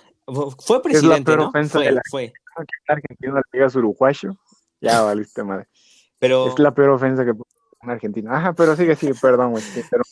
[0.59, 1.69] Fue presidente, es la peor ¿no?
[1.69, 2.33] fue, de la fue.
[3.75, 4.37] uruguayo.
[4.81, 5.67] Ya valiste madre.
[6.19, 6.47] Pero...
[6.47, 8.33] Es la peor ofensa que un argentino.
[8.33, 9.63] Ajá, pero sigue, sigue, perdón, güey.
[9.89, 10.03] Pero,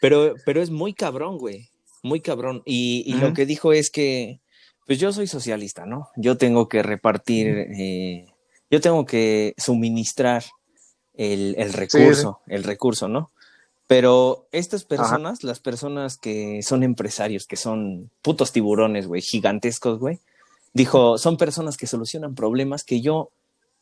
[0.00, 1.68] pero, pero es muy cabrón, güey.
[2.02, 2.62] Muy cabrón.
[2.64, 4.40] Y, y lo que dijo es que,
[4.86, 6.08] pues yo soy socialista, ¿no?
[6.16, 8.26] Yo tengo que repartir, eh,
[8.70, 10.44] yo tengo que suministrar
[11.14, 13.30] el, el recurso, el recurso, ¿no?
[13.88, 20.18] Pero estas personas, las personas que son empresarios, que son putos tiburones, güey, gigantescos, güey,
[20.72, 23.30] dijo, son personas que solucionan problemas que yo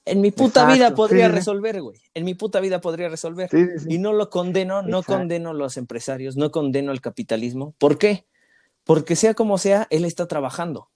[0.05, 2.01] en mi puta vida podría resolver, güey.
[2.15, 3.51] En mi puta vida podría resolver.
[3.89, 7.75] y no lo condeno, no condeno a los empresarios, no condeno al capitalismo.
[7.79, 8.27] ¿Por qué?
[8.85, 10.91] Porque sea como sea, él está trabajando.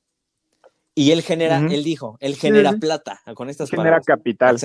[0.94, 4.58] Y él genera, él dijo, él genera plata con estas genera capital.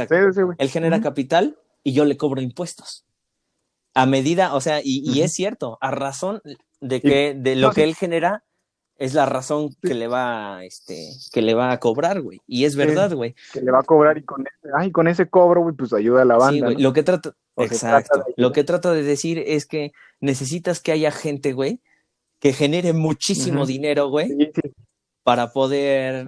[0.57, 3.05] él genera capital y yo le cobro impuestos
[3.93, 6.41] a medida, o sea, y, es cierto, a razón
[6.81, 8.43] de que de lo que él genera
[8.97, 12.41] es la razón que le va, este, que le va a cobrar, güey.
[12.47, 13.35] Y es verdad, güey.
[13.51, 16.21] Que le va a cobrar y con ese, ay, con ese cobro, güey, pues ayuda
[16.21, 16.69] a la banda.
[16.69, 18.23] Sí, Lo que trata, exacto.
[18.37, 21.79] Lo que trato de decir es que necesitas que haya gente, güey,
[22.39, 24.73] que genere muchísimo dinero, güey, sí, sí
[25.23, 26.27] para poder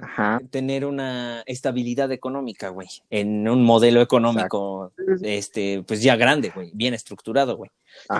[0.52, 6.94] tener una estabilidad económica, güey, en un modelo económico, este, pues ya grande, güey, bien
[6.94, 7.72] estructurado, güey.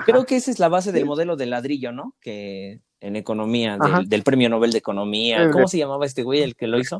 [0.04, 2.14] Creo que esa es la base del modelo de ladrillo, ¿no?
[2.20, 6.66] Que en economía, del, premio Nobel de Economía, ¿cómo se llamaba este güey el que
[6.66, 6.98] lo hizo?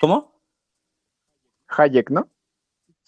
[0.00, 0.32] ¿Cómo?
[1.68, 2.28] Hayek, ¿no?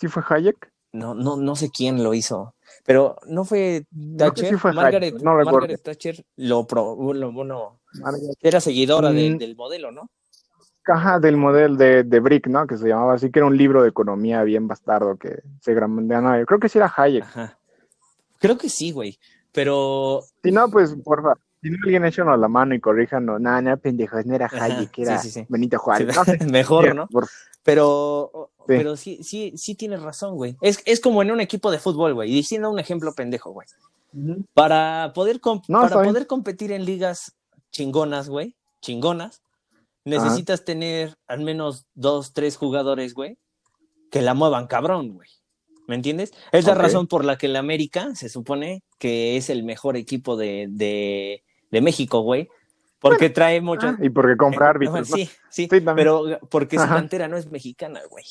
[0.01, 0.73] ¿Sí fue Hayek?
[0.93, 2.55] No, no, no sé quién lo hizo.
[2.85, 3.87] Pero no fue
[4.19, 7.81] Thatcher, Margaret, Margaret Thatcher lo, pro, bueno,
[8.41, 9.39] era seguidora mm.
[9.39, 10.11] del modelo, ¿no?
[10.83, 12.67] Caja del modelo de, de, Brick, ¿no?
[12.67, 16.03] Que se llamaba así, que era un libro de economía bien bastardo que se grabó.
[16.45, 17.25] Creo que sí era Hayek.
[18.41, 19.17] Creo que sí, güey.
[19.53, 20.23] Pero.
[20.43, 24.27] Si no, pues, porfa, si no alguien échanos la mano y corríjanos, nada, nada, pendejos,
[24.27, 24.49] no era
[24.93, 26.17] que era Benito Juárez.
[26.51, 27.09] Mejor, ¿no?
[27.63, 30.57] Pero, pero sí, sí, sí tienes razón, güey.
[30.61, 32.33] Es, es como en un equipo de fútbol, güey.
[32.33, 33.69] Y diciendo un ejemplo pendejo, güey.
[34.55, 37.37] Para, poder, para poder competir en ligas
[37.71, 39.41] chingonas, güey, chingonas,
[40.05, 43.39] necesitas tener al menos dos, tres jugadores, güey,
[44.11, 45.29] que la muevan cabrón, güey.
[45.87, 46.33] ¿Me entiendes?
[46.51, 50.37] Es la razón por la que el América se supone que es el mejor equipo
[50.37, 51.43] de, de,
[51.73, 52.49] de México, güey.
[53.01, 53.89] Porque trae mucho.
[53.89, 55.09] Ah, y porque compra árbitros.
[55.09, 58.25] sí, sí, pero porque su cantera no es mexicana, güey.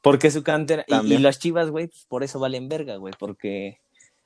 [0.00, 0.86] Porque su cantera.
[0.88, 3.12] Y, las chivas, güey, pues por eso valen verga, güey.
[3.18, 3.80] Porque.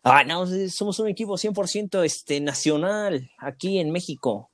[0.05, 4.51] Ah, no, somos un equipo 100% este, nacional aquí en México.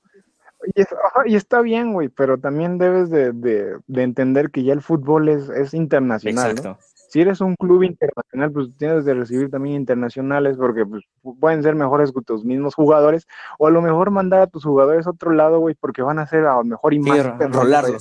[1.27, 5.29] Y, está bien, güey, pero también debes de, de, de, entender que ya el fútbol
[5.29, 6.53] es, es internacional.
[6.53, 6.79] Exacto
[7.15, 11.05] si eres un club internacional, pues tienes de recibir también internacionales porque pues,
[11.39, 15.07] pueden ser mejores que tus mismos jugadores o a lo mejor mandar a tus jugadores
[15.07, 17.25] a otro lado, güey, porque van a ser a lo mejor y más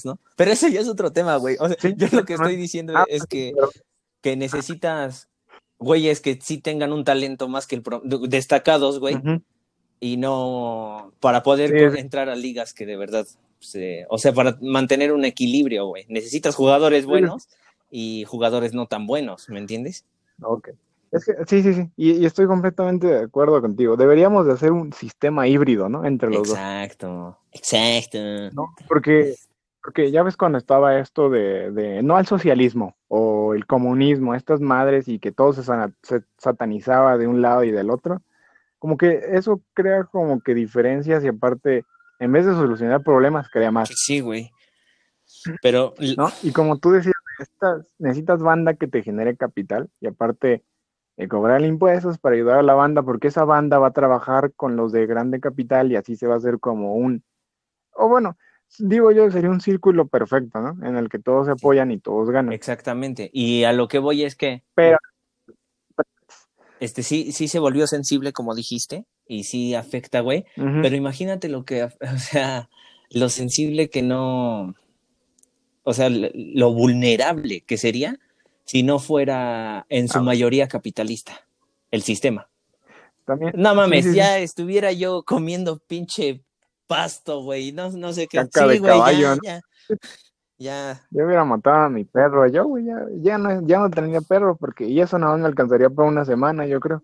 [0.03, 0.17] ¿no?
[0.35, 1.57] Pero eso ya es otro tema, güey.
[1.59, 3.53] O sea, yo lo que estoy diciendo ah, es que,
[4.21, 5.29] que necesitas
[5.77, 7.83] güeyes que sí tengan un talento más que el
[8.27, 9.21] destacados, güey.
[9.99, 13.27] Y no para poder entrar a ligas que de verdad,
[14.09, 16.07] o sea, para mantener un equilibrio, güey.
[16.09, 17.47] Necesitas jugadores buenos
[17.95, 20.03] y jugadores no tan buenos, ¿me entiendes?
[20.41, 20.69] Ok.
[21.11, 23.95] Es que, sí, sí, sí, y, estoy completamente de acuerdo contigo.
[23.95, 26.03] Deberíamos de hacer un sistema híbrido, ¿no?
[26.03, 26.57] Entre los dos.
[26.57, 28.17] Exacto, exacto.
[28.53, 28.73] ¿No?
[28.87, 29.35] Porque,
[29.83, 34.59] porque ya ves cuando estaba esto de, de, no al socialismo o el comunismo, estas
[34.59, 35.61] madres y que todo se,
[36.01, 38.23] se satanizaba de un lado y del otro,
[38.79, 41.85] como que eso crea como que diferencias y aparte,
[42.17, 43.89] en vez de solucionar problemas, crea más.
[43.93, 44.49] Sí, güey.
[45.61, 45.93] Pero...
[46.17, 46.29] ¿No?
[46.41, 47.13] Y como tú decías,
[47.99, 50.63] necesitas banda que te genere capital y aparte
[51.17, 54.75] de cobrar impuestos para ayudar a la banda, porque esa banda va a trabajar con
[54.75, 57.23] los de grande capital y así se va a hacer como un,
[57.93, 58.37] o bueno,
[58.79, 60.87] digo yo, sería un círculo perfecto, ¿no?
[60.87, 62.53] En el que todos se apoyan y todos ganan.
[62.53, 63.29] Exactamente.
[63.31, 64.63] Y a lo que voy es que...
[64.73, 64.97] Pero...
[66.79, 70.45] Este sí, sí se volvió sensible, como dijiste, y sí afecta, güey.
[70.55, 72.69] Pero imagínate lo que, o sea,
[73.09, 74.75] lo sensible que no,
[75.83, 78.19] o sea, lo vulnerable que sería
[78.65, 81.45] si no fuera en su ah, mayoría capitalista
[81.91, 82.49] el sistema.
[83.25, 86.43] También, no mames, ya estuviera yo comiendo pinche
[86.87, 88.37] pasto, güey, no, no sé qué.
[88.37, 89.61] Caca sí, güey, ya, ya,
[90.57, 94.21] ya, Yo hubiera matado a mi perro, yo, güey, ya, ya, no, ya no tendría
[94.21, 97.03] perro, porque y eso no me alcanzaría para una semana, yo creo.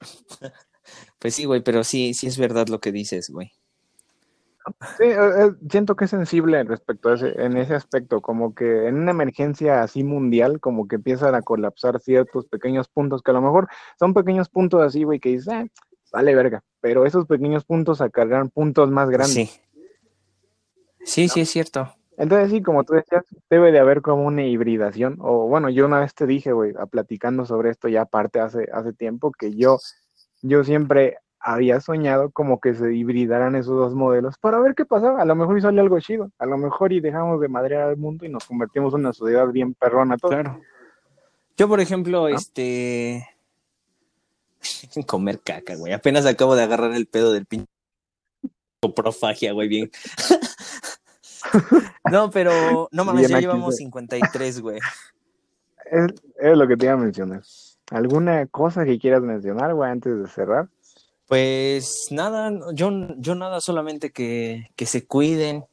[1.18, 3.52] Pues sí, güey, pero sí, sí es verdad lo que dices, güey.
[4.98, 8.88] Sí, eh, eh, siento que es sensible respecto a ese, en ese aspecto, como que
[8.88, 13.34] en una emergencia así mundial, como que empiezan a colapsar ciertos pequeños puntos, que a
[13.34, 13.68] lo mejor
[13.98, 15.70] son pequeños puntos así, güey, que dices, eh,
[16.12, 19.34] vale verga, pero esos pequeños puntos acarrean puntos más grandes.
[19.34, 19.60] Sí,
[21.04, 21.94] sí, sí, es cierto.
[22.16, 26.00] Entonces sí, como tú decías, debe de haber como una hibridación, o bueno, yo una
[26.00, 29.78] vez te dije, güey, platicando sobre esto ya aparte hace, hace tiempo, que yo,
[30.42, 35.22] yo siempre había soñado como que se hibridaran esos dos modelos para ver qué pasaba.
[35.22, 37.96] A lo mejor y sale algo chido, a lo mejor y dejamos de madrear al
[37.96, 40.16] mundo y nos convertimos en una sociedad bien perrona.
[40.18, 40.60] Claro.
[41.56, 43.26] Yo, por ejemplo, este
[45.06, 45.92] comer caca, güey.
[45.92, 47.68] Apenas acabo de agarrar el pedo del pinche
[48.94, 49.90] profagia, güey, bien.
[52.10, 54.78] no, pero no mames, ya llevamos 53, güey.
[55.90, 56.06] Es,
[56.38, 57.42] es lo que te iba a mencionar.
[57.90, 60.68] ¿Alguna cosa que quieras mencionar, güey, antes de cerrar?
[61.30, 65.64] Pues nada, yo, yo nada, solamente que, que se cuiden,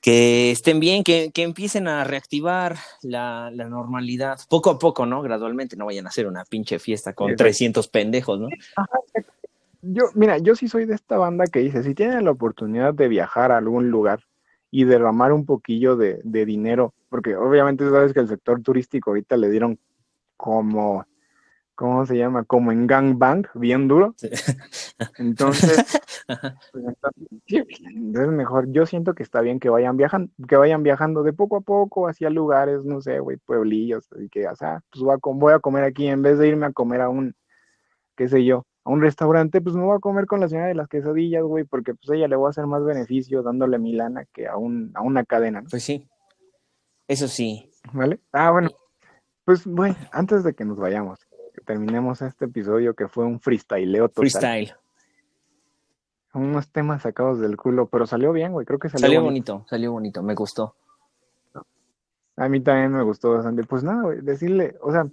[0.00, 5.20] que estén bien, que, que empiecen a reactivar la, la, normalidad, poco a poco, ¿no?
[5.20, 8.48] Gradualmente, no vayan a hacer una pinche fiesta con 300 pendejos, ¿no?
[9.82, 13.08] Yo, mira, yo sí soy de esta banda que dice, si tienen la oportunidad de
[13.08, 14.20] viajar a algún lugar
[14.70, 19.36] y derramar un poquillo de, de dinero, porque obviamente sabes que el sector turístico ahorita
[19.36, 19.78] le dieron
[20.38, 21.04] como
[21.76, 22.44] ¿cómo se llama?
[22.44, 24.14] Como en gangbang, bien duro.
[25.18, 26.00] Entonces,
[26.72, 26.84] pues,
[27.48, 28.72] es mejor.
[28.72, 32.08] Yo siento que está bien que vayan viajando, que vayan viajando de poco a poco
[32.08, 35.60] hacia lugares, no sé, güey, pueblillos, y que, o sea, pues voy a, voy a
[35.60, 37.36] comer aquí en vez de irme a comer a un,
[38.16, 40.74] qué sé yo, a un restaurante, pues me voy a comer con la señora de
[40.74, 44.24] las quesadillas, güey, porque pues ella le voy a hacer más beneficio dándole mi lana
[44.32, 45.62] que a, un, a una cadena.
[45.70, 46.08] Pues sí,
[47.06, 47.70] eso sí.
[47.92, 48.18] ¿Vale?
[48.32, 48.70] Ah, bueno,
[49.44, 51.20] pues bueno, antes de que nos vayamos,
[51.64, 54.22] terminemos este episodio que fue un freestyleo total.
[54.30, 54.74] Freestyle.
[56.34, 58.66] Unos temas sacados del culo, pero salió bien, güey.
[58.66, 59.64] Creo que salió, salió bonito.
[59.68, 60.74] Salió bonito, me gustó.
[62.36, 63.64] A mí también me gustó bastante.
[63.64, 65.06] Pues nada, güey, decirle, o sea,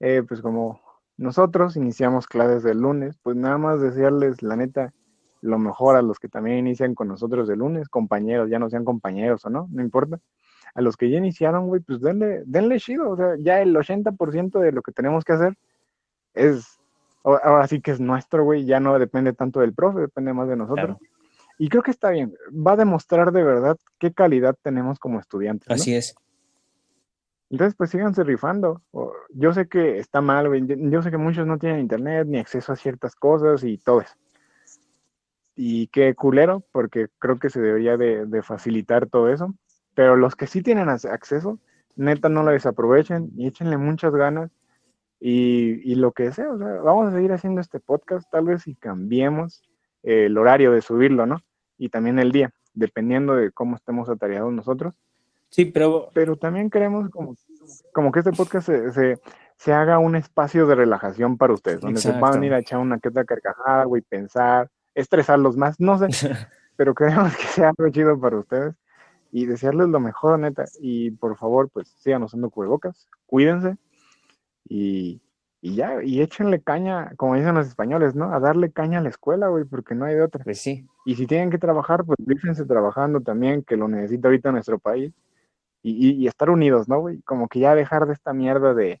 [0.00, 0.80] eh, pues como
[1.16, 4.92] nosotros iniciamos clases el lunes, pues nada más desearles, la neta,
[5.40, 8.84] lo mejor a los que también inician con nosotros el lunes, compañeros, ya no sean
[8.84, 10.18] compañeros o no, no importa.
[10.74, 14.58] A los que ya iniciaron, güey, pues denle, denle chido, o sea, ya el 80%
[14.58, 15.56] de lo que tenemos que hacer
[16.36, 16.78] es,
[17.24, 20.56] ahora sí que es nuestro, güey, ya no depende tanto del profe, depende más de
[20.56, 20.96] nosotros.
[21.58, 25.70] Y creo que está bien, va a demostrar de verdad qué calidad tenemos como estudiantes.
[25.70, 26.14] Así es.
[27.50, 28.82] Entonces, pues síganse rifando.
[29.30, 30.64] Yo sé que está mal, güey.
[30.66, 34.14] Yo sé que muchos no tienen internet ni acceso a ciertas cosas y todo eso.
[35.54, 39.54] Y qué culero, porque creo que se debería de, facilitar todo eso.
[39.94, 41.58] Pero los que sí tienen acceso,
[41.94, 44.50] neta, no lo desaprovechen y échenle muchas ganas.
[45.18, 48.74] Y, lo que sea, o sea, vamos a seguir haciendo este podcast, tal vez si
[48.74, 49.62] cambiemos
[50.02, 51.42] el horario de subirlo, ¿no?
[51.78, 54.94] Y también el día, dependiendo de cómo estemos atareados nosotros
[55.48, 56.10] Sí, pero...
[56.12, 57.34] Pero también queremos como,
[57.92, 59.18] como que este podcast se,
[59.56, 62.98] se, haga un espacio de relajación para ustedes, donde se puedan ir a echar una
[62.98, 66.08] que otra carcajada, güey, pensar, estresarlos más, no sé,
[66.76, 68.74] pero queremos que sea algo chido para ustedes
[69.32, 70.64] y desearles lo mejor, neta.
[70.80, 73.76] Y por favor, pues sigan usando cubrebocas, cuídense
[74.68, 75.20] y,
[75.60, 78.32] y ya, y échenle caña, como dicen los españoles, ¿no?
[78.32, 80.44] A darle caña a la escuela, güey, porque no hay de otra.
[80.44, 80.86] Pues sí.
[81.04, 85.12] Y si tienen que trabajar, pues dífense trabajando también, que lo necesita ahorita nuestro país
[85.82, 87.20] y, estar unidos, ¿no, güey?
[87.22, 89.00] Como que ya dejar de esta mierda de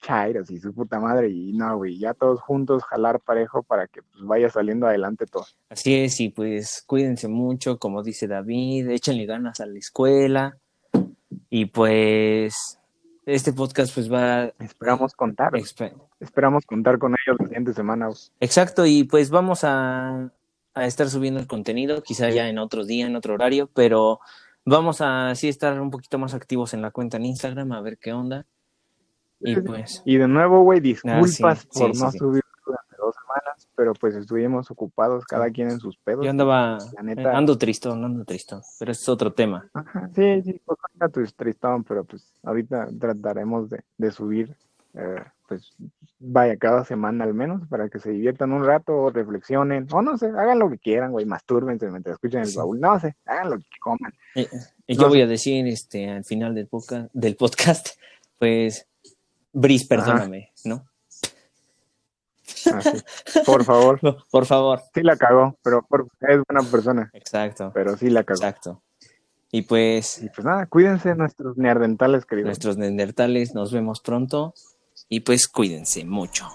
[0.00, 4.02] chairos y su puta madre y no, güey, ya todos juntos jalar parejo para que
[4.02, 5.44] pues, vaya saliendo adelante todo.
[5.68, 10.58] Así es, y pues cuídense mucho, como dice David, échenle ganas a la escuela
[11.50, 12.80] y pues
[13.26, 14.52] este podcast pues va...
[14.58, 15.52] Esperamos contar.
[16.20, 18.08] esperamos contar con ellos la siguiente semana.
[18.40, 20.30] Exacto, y pues vamos a,
[20.74, 24.20] a estar subiendo el contenido, quizá ya en otro día, en otro horario, pero
[24.64, 27.98] Vamos a así estar un poquito más activos en la cuenta en Instagram, a ver
[27.98, 28.46] qué onda.
[29.40, 30.02] Y pues.
[30.04, 32.44] Y de nuevo, güey, ah, disculpas por no subir
[33.82, 36.24] pero pues estuvimos ocupados, cada quien en sus pedos.
[36.24, 36.78] Yo andaba.
[37.34, 39.68] ando tristón, ando tristón, pero es otro tema.
[40.14, 44.56] sí, sí, pues anda tristón, pero pues ahorita trataremos de, de subir
[44.94, 45.72] eh, pues
[46.20, 50.16] vaya cada semana al menos para que se diviertan un rato o reflexionen o no
[50.16, 53.58] sé, hagan lo que quieran, güey, mastúrbense mientras escuchen el baúl, no sé, hagan lo
[53.58, 54.14] que coman.
[54.86, 57.88] Y, yo voy a decir este al final del podcast, del podcast
[58.38, 58.86] pues
[59.52, 60.86] Bris, perdóname, ¿no?
[62.66, 62.80] Ah,
[63.44, 64.00] por favor.
[64.30, 64.82] por favor.
[64.94, 65.86] Sí la cagó, pero
[66.20, 67.10] es buena persona.
[67.12, 67.70] Exacto.
[67.74, 68.38] Pero sí la cagó.
[68.38, 68.82] Exacto.
[69.50, 70.22] Y pues.
[70.22, 72.48] Y pues nada, cuídense nuestros neandertales, queridos.
[72.48, 74.54] Nuestros neandertales, nos vemos pronto
[75.08, 76.48] y pues cuídense mucho.